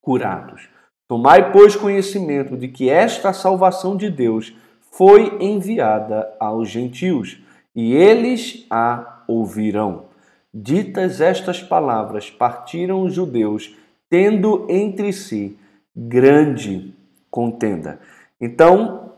curados. 0.02 0.68
Tomai, 1.08 1.50
pois, 1.50 1.74
conhecimento 1.74 2.58
de 2.58 2.68
que 2.68 2.90
esta 2.90 3.32
salvação 3.32 3.96
de 3.96 4.10
Deus 4.10 4.54
foi 4.92 5.38
enviada 5.40 6.30
aos 6.38 6.68
gentios, 6.68 7.40
e 7.74 7.94
eles 7.94 8.66
a 8.68 9.22
ouvirão. 9.26 10.08
Ditas 10.52 11.22
estas 11.22 11.62
palavras, 11.62 12.30
partiram 12.30 13.02
os 13.02 13.14
judeus 13.14 13.74
tendo 14.08 14.66
entre 14.68 15.12
si 15.12 15.56
grande 15.94 16.94
contenda. 17.30 18.00
Então, 18.40 19.12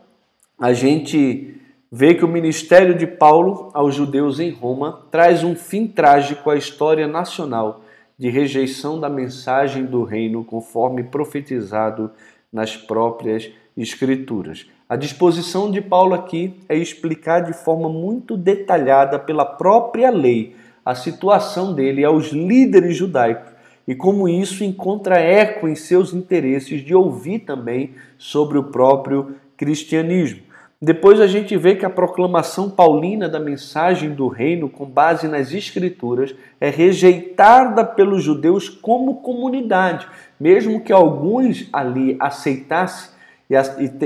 a 0.59 0.73
gente 0.73 1.55
vê 1.91 2.15
que 2.15 2.25
o 2.25 2.27
ministério 2.27 2.95
de 2.95 3.07
Paulo 3.07 3.69
aos 3.73 3.95
judeus 3.95 4.39
em 4.39 4.51
Roma 4.51 5.07
traz 5.11 5.43
um 5.43 5.55
fim 5.55 5.87
trágico 5.87 6.49
à 6.49 6.55
história 6.55 7.07
nacional 7.07 7.81
de 8.17 8.29
rejeição 8.29 8.99
da 8.99 9.09
mensagem 9.09 9.85
do 9.85 10.03
reino, 10.03 10.43
conforme 10.43 11.03
profetizado 11.03 12.11
nas 12.51 12.75
próprias 12.75 13.51
Escrituras. 13.77 14.65
A 14.89 14.95
disposição 14.95 15.69
de 15.69 15.81
Paulo 15.81 16.15
aqui 16.15 16.55
é 16.67 16.75
explicar 16.75 17.41
de 17.41 17.53
forma 17.53 17.87
muito 17.87 18.35
detalhada 18.35 19.19
pela 19.19 19.45
própria 19.45 20.09
lei 20.09 20.55
a 20.83 20.95
situação 20.95 21.75
dele 21.75 22.03
aos 22.03 22.29
líderes 22.29 22.97
judaicos 22.97 23.56
e 23.87 23.95
como 23.95 24.27
isso 24.27 24.63
encontra 24.63 25.19
eco 25.19 25.67
em 25.67 25.75
seus 25.75 26.13
interesses 26.13 26.81
de 26.81 26.93
ouvir 26.93 27.39
também 27.39 27.91
sobre 28.17 28.57
o 28.57 28.65
próprio 28.65 29.35
cristianismo. 29.55 30.41
Depois 30.79 31.19
a 31.19 31.25
gente 31.25 31.57
vê 31.57 31.75
que 31.75 31.85
a 31.85 31.89
proclamação 31.89 32.69
paulina 32.69 33.27
da 33.27 33.39
mensagem 33.39 34.11
do 34.11 34.27
reino, 34.27 34.69
com 34.69 34.85
base 34.85 35.27
nas 35.27 35.51
escrituras, 35.51 36.35
é 36.61 36.69
rejeitada 36.69 37.83
pelos 37.83 38.21
judeus 38.21 38.69
como 38.69 39.21
comunidade, 39.21 40.07
mesmo 40.39 40.81
que 40.81 40.93
alguns 40.93 41.67
ali 41.73 42.15
aceitassem 42.19 43.17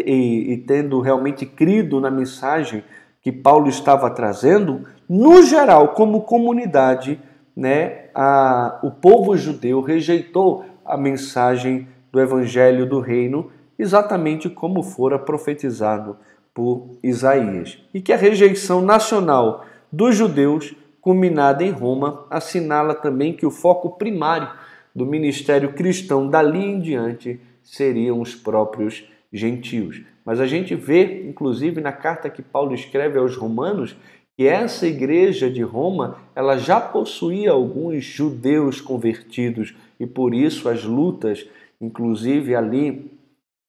e, 0.06 0.64
tendo 0.66 1.02
realmente 1.02 1.46
crido 1.46 2.00
na 2.00 2.10
mensagem 2.10 2.84
que 3.22 3.34
Paulo 3.34 3.68
estava 3.68 4.10
trazendo, 4.10 4.86
no 5.10 5.44
geral, 5.44 5.90
como 5.90 6.22
comunidade, 6.22 7.20
né, 7.54 8.01
a, 8.14 8.80
o 8.84 8.92
povo 8.92 9.36
judeu 9.38 9.82
rejeitou 9.82 10.66
a 10.86 10.98
mensagem 10.98 11.88
do 12.12 12.20
evangelho 12.20 12.86
do 12.86 13.00
reino, 13.00 13.52
exatamente 13.78 14.50
como 14.50 14.84
fora 14.84 15.18
profetizado 15.18 16.18
por 16.54 16.98
Isaías. 17.02 17.78
E 17.94 18.02
que 18.02 18.12
a 18.12 18.18
rejeição 18.18 18.82
nacional 18.82 19.66
dos 19.92 20.16
judeus, 20.16 20.76
culminada 21.00 21.64
em 21.64 21.72
Roma, 21.72 22.26
assinala 22.30 22.94
também 22.94 23.34
que 23.34 23.46
o 23.46 23.52
foco 23.52 23.92
primário 23.92 24.50
do 24.94 25.06
ministério 25.06 25.74
cristão 25.74 26.28
dali 26.28 26.64
em 26.64 26.80
diante 26.80 27.40
seriam 27.64 28.20
os 28.20 28.36
próprios 28.36 29.08
gentios. 29.32 30.02
Mas 30.26 30.40
a 30.40 30.46
gente 30.46 30.76
vê, 30.76 31.24
inclusive 31.28 31.82
na 31.82 31.92
carta 31.92 32.30
que 32.30 32.42
Paulo 32.42 32.76
escreve 32.76 33.18
aos 33.18 33.36
Romanos, 33.36 33.96
que 34.42 34.48
essa 34.48 34.88
igreja 34.88 35.52
de 35.52 35.62
Roma 35.62 36.18
ela 36.36 36.58
já 36.58 36.82
possuía 36.82 37.52
alguns 37.52 38.04
judeus 38.04 38.82
convertidos 38.82 39.76
e 40.00 40.08
por 40.08 40.34
isso 40.34 40.68
as 40.68 40.84
lutas, 40.84 41.48
inclusive 41.80 42.56
ali 42.56 43.12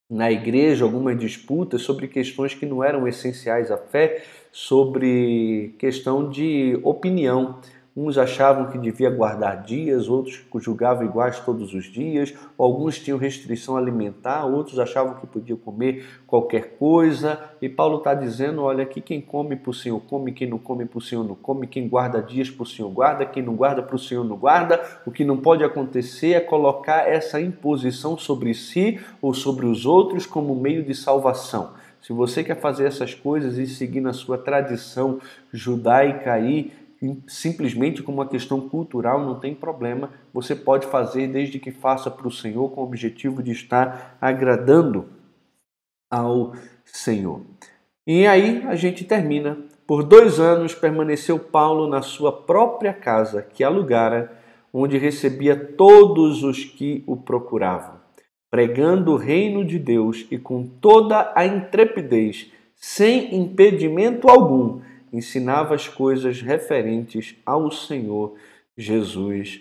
na 0.08 0.32
igreja, 0.32 0.82
algumas 0.82 1.18
disputas 1.18 1.82
sobre 1.82 2.08
questões 2.08 2.54
que 2.54 2.64
não 2.64 2.82
eram 2.82 3.06
essenciais 3.06 3.70
à 3.70 3.76
fé, 3.76 4.24
sobre 4.50 5.74
questão 5.78 6.30
de 6.30 6.80
opinião. 6.82 7.58
Uns 7.94 8.16
achavam 8.16 8.70
que 8.70 8.78
devia 8.78 9.10
guardar 9.10 9.64
dias, 9.64 10.08
outros 10.08 10.42
julgavam 10.60 11.04
iguais 11.04 11.38
todos 11.40 11.74
os 11.74 11.84
dias, 11.84 12.32
alguns 12.56 12.98
tinham 12.98 13.18
restrição 13.18 13.76
alimentar, 13.76 14.46
outros 14.46 14.78
achavam 14.78 15.14
que 15.16 15.26
podiam 15.26 15.58
comer 15.58 16.06
qualquer 16.26 16.78
coisa. 16.78 17.38
E 17.60 17.68
Paulo 17.68 17.98
está 17.98 18.14
dizendo: 18.14 18.62
olha, 18.62 18.82
aqui 18.82 19.02
quem 19.02 19.20
come 19.20 19.56
para 19.56 19.70
o 19.70 19.74
Senhor 19.74 20.00
come, 20.00 20.32
quem 20.32 20.48
não 20.48 20.56
come 20.56 20.86
para 20.86 20.96
o 20.96 21.02
Senhor 21.02 21.22
não 21.22 21.34
come, 21.34 21.66
quem 21.66 21.86
guarda 21.86 22.22
dias 22.22 22.48
para 22.48 22.62
o 22.62 22.66
Senhor 22.66 22.88
guarda, 22.88 23.26
quem 23.26 23.42
não 23.42 23.54
guarda 23.54 23.82
para 23.82 23.96
o 23.96 23.98
Senhor 23.98 24.24
não 24.24 24.38
guarda. 24.38 24.80
O 25.04 25.10
que 25.10 25.22
não 25.22 25.36
pode 25.36 25.62
acontecer 25.62 26.32
é 26.32 26.40
colocar 26.40 27.06
essa 27.06 27.42
imposição 27.42 28.16
sobre 28.16 28.54
si 28.54 29.00
ou 29.20 29.34
sobre 29.34 29.66
os 29.66 29.84
outros 29.84 30.24
como 30.24 30.54
meio 30.54 30.82
de 30.82 30.94
salvação. 30.94 31.74
Se 32.02 32.12
você 32.12 32.42
quer 32.42 32.56
fazer 32.56 32.86
essas 32.86 33.14
coisas 33.14 33.58
e 33.58 33.66
seguir 33.66 34.00
na 34.00 34.12
sua 34.12 34.36
tradição 34.36 35.20
judaica 35.52 36.32
aí, 36.32 36.72
simplesmente 37.26 38.02
como 38.02 38.18
uma 38.18 38.28
questão 38.28 38.68
cultural, 38.68 39.24
não 39.24 39.38
tem 39.38 39.54
problema. 39.54 40.10
Você 40.32 40.54
pode 40.54 40.86
fazer 40.86 41.28
desde 41.28 41.58
que 41.58 41.70
faça 41.70 42.10
para 42.10 42.28
o 42.28 42.32
Senhor 42.32 42.70
com 42.70 42.80
o 42.80 42.84
objetivo 42.84 43.42
de 43.42 43.52
estar 43.52 44.16
agradando 44.20 45.06
ao 46.10 46.52
Senhor. 46.84 47.40
E 48.06 48.26
aí 48.26 48.62
a 48.66 48.74
gente 48.76 49.04
termina. 49.04 49.58
Por 49.86 50.02
dois 50.04 50.38
anos 50.38 50.74
permaneceu 50.74 51.38
Paulo 51.38 51.88
na 51.88 52.02
sua 52.02 52.32
própria 52.32 52.92
casa, 52.92 53.42
que 53.42 53.64
alugara, 53.64 54.32
onde 54.72 54.96
recebia 54.96 55.56
todos 55.56 56.42
os 56.42 56.64
que 56.64 57.02
o 57.06 57.16
procuravam, 57.16 58.00
pregando 58.50 59.12
o 59.12 59.16
reino 59.16 59.64
de 59.64 59.78
Deus 59.78 60.26
e 60.30 60.38
com 60.38 60.66
toda 60.66 61.32
a 61.34 61.44
intrepidez, 61.44 62.50
sem 62.74 63.34
impedimento 63.34 64.28
algum 64.28 64.80
ensinava 65.12 65.74
as 65.74 65.86
coisas 65.86 66.40
referentes 66.40 67.36
ao 67.44 67.70
Senhor 67.70 68.34
Jesus 68.76 69.60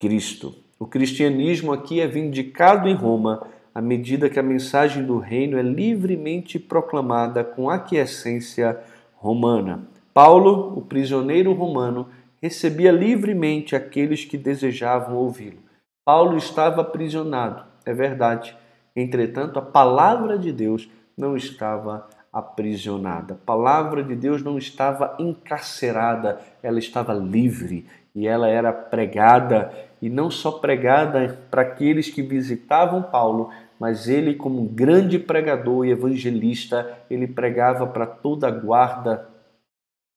Cristo. 0.00 0.54
O 0.78 0.86
cristianismo 0.86 1.72
aqui 1.72 2.00
é 2.00 2.06
vindicado 2.06 2.88
em 2.88 2.94
Roma 2.94 3.46
à 3.74 3.80
medida 3.82 4.30
que 4.30 4.38
a 4.38 4.42
mensagem 4.42 5.04
do 5.04 5.18
reino 5.18 5.58
é 5.58 5.62
livremente 5.62 6.58
proclamada 6.58 7.44
com 7.44 7.68
aquiescência 7.68 8.80
romana. 9.14 9.86
Paulo, 10.14 10.72
o 10.78 10.80
prisioneiro 10.80 11.52
romano, 11.52 12.08
recebia 12.40 12.90
livremente 12.90 13.76
aqueles 13.76 14.24
que 14.24 14.38
desejavam 14.38 15.16
ouvi-lo. 15.16 15.58
Paulo 16.06 16.38
estava 16.38 16.80
aprisionado, 16.80 17.64
é 17.84 17.92
verdade. 17.92 18.56
Entretanto, 18.94 19.58
a 19.58 19.62
palavra 19.62 20.38
de 20.38 20.52
Deus 20.52 20.88
não 21.14 21.36
estava 21.36 22.08
aprisionada. 22.36 23.32
A 23.32 23.46
palavra 23.46 24.04
de 24.04 24.14
Deus 24.14 24.42
não 24.42 24.58
estava 24.58 25.16
encarcerada, 25.18 26.38
ela 26.62 26.78
estava 26.78 27.14
livre 27.14 27.86
e 28.14 28.26
ela 28.26 28.46
era 28.46 28.74
pregada, 28.74 29.72
e 30.02 30.10
não 30.10 30.30
só 30.30 30.52
pregada 30.52 31.38
para 31.50 31.62
aqueles 31.62 32.10
que 32.10 32.20
visitavam 32.20 33.02
Paulo, 33.02 33.48
mas 33.80 34.06
ele, 34.06 34.34
como 34.34 34.68
grande 34.68 35.18
pregador 35.18 35.86
e 35.86 35.92
evangelista, 35.92 36.98
ele 37.08 37.26
pregava 37.26 37.86
para 37.86 38.06
toda 38.06 38.48
a 38.48 38.50
guarda 38.50 39.26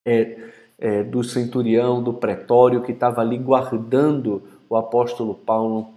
é, 0.05 0.49
é, 0.77 1.03
do 1.03 1.23
centurião, 1.23 2.03
do 2.03 2.13
pretório, 2.13 2.83
que 2.83 2.91
estava 2.91 3.21
ali 3.21 3.37
guardando 3.37 4.43
o 4.69 4.75
apóstolo 4.75 5.35
Paulo 5.35 5.87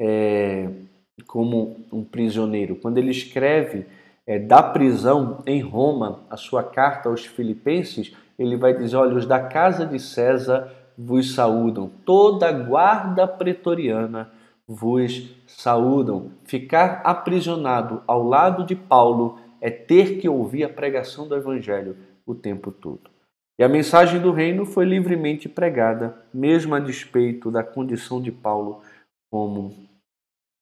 é, 0.00 0.70
como 1.26 1.76
um 1.92 2.02
prisioneiro. 2.02 2.76
Quando 2.76 2.96
ele 2.96 3.10
escreve 3.10 3.84
é, 4.26 4.38
da 4.38 4.62
prisão 4.62 5.42
em 5.46 5.60
Roma, 5.60 6.24
a 6.28 6.36
sua 6.36 6.62
carta 6.62 7.08
aos 7.08 7.24
Filipenses, 7.24 8.14
ele 8.38 8.56
vai 8.56 8.76
dizer: 8.76 8.96
olha, 8.96 9.16
os 9.16 9.26
da 9.26 9.40
casa 9.40 9.86
de 9.86 10.00
César 10.00 10.72
vos 10.98 11.34
saúdam, 11.34 11.90
toda 12.04 12.48
a 12.48 12.52
guarda 12.52 13.28
pretoriana 13.28 14.30
vos 14.66 15.30
saúdam. 15.46 16.32
Ficar 16.44 17.02
aprisionado 17.04 18.02
ao 18.06 18.22
lado 18.22 18.64
de 18.64 18.74
Paulo 18.74 19.38
é 19.60 19.70
ter 19.70 20.18
que 20.18 20.28
ouvir 20.28 20.64
a 20.64 20.68
pregação 20.68 21.28
do 21.28 21.36
Evangelho 21.36 21.96
o 22.26 22.34
tempo 22.34 22.72
todo. 22.72 23.10
E 23.58 23.64
a 23.64 23.68
mensagem 23.68 24.20
do 24.20 24.32
reino 24.32 24.66
foi 24.66 24.84
livremente 24.84 25.48
pregada, 25.48 26.26
mesmo 26.32 26.74
a 26.74 26.80
despeito 26.80 27.50
da 27.50 27.62
condição 27.62 28.20
de 28.20 28.30
Paulo 28.30 28.82
como 29.30 29.74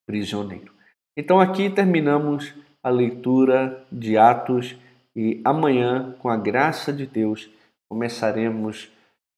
prisioneiro. 0.06 0.72
Então 1.16 1.40
aqui 1.40 1.70
terminamos 1.70 2.54
a 2.84 2.90
leitura 2.90 3.82
de 3.90 4.18
Atos 4.18 4.76
e 5.16 5.40
amanhã, 5.42 6.14
com 6.18 6.28
a 6.28 6.36
graça 6.36 6.92
de 6.92 7.06
Deus, 7.06 7.48
começaremos 7.88 8.92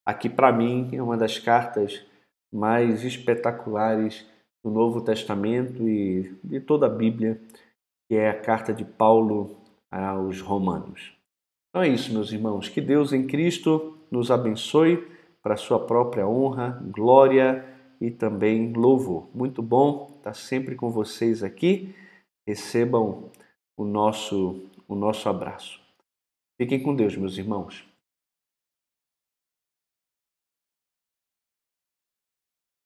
aqui 0.04 0.28
para 0.28 0.50
mim 0.50 0.90
é 0.92 1.00
uma 1.00 1.16
das 1.16 1.38
cartas 1.38 2.04
mais 2.52 3.04
espetaculares 3.04 4.26
do 4.64 4.70
Novo 4.70 5.00
Testamento 5.00 5.88
e 5.88 6.34
de 6.42 6.60
toda 6.60 6.86
a 6.86 6.90
Bíblia, 6.90 7.40
que 8.08 8.16
é 8.16 8.30
a 8.30 8.40
carta 8.40 8.74
de 8.74 8.84
Paulo 8.84 9.56
aos 9.92 10.40
Romanos. 10.40 11.12
Então 11.68 11.84
é 11.84 11.88
isso, 11.88 12.12
meus 12.12 12.32
irmãos. 12.32 12.68
Que 12.68 12.80
Deus 12.80 13.12
em 13.12 13.28
Cristo 13.28 13.96
nos 14.10 14.30
abençoe 14.30 15.06
para 15.40 15.56
sua 15.56 15.78
própria 15.78 16.26
honra, 16.26 16.82
glória 16.82 17.64
e 18.00 18.10
também 18.10 18.72
louvor. 18.72 19.28
Muito 19.32 19.62
bom 19.62 20.16
estar 20.18 20.34
sempre 20.34 20.74
com 20.74 20.90
vocês 20.90 21.44
aqui 21.44 21.94
recebam 22.46 23.30
o 23.76 23.84
nosso, 23.84 24.70
o 24.86 24.94
nosso 24.94 25.28
abraço. 25.28 25.80
Fiquem 26.56 26.82
com 26.82 26.94
Deus, 26.94 27.16
meus 27.16 27.36
irmãos. 27.36 27.85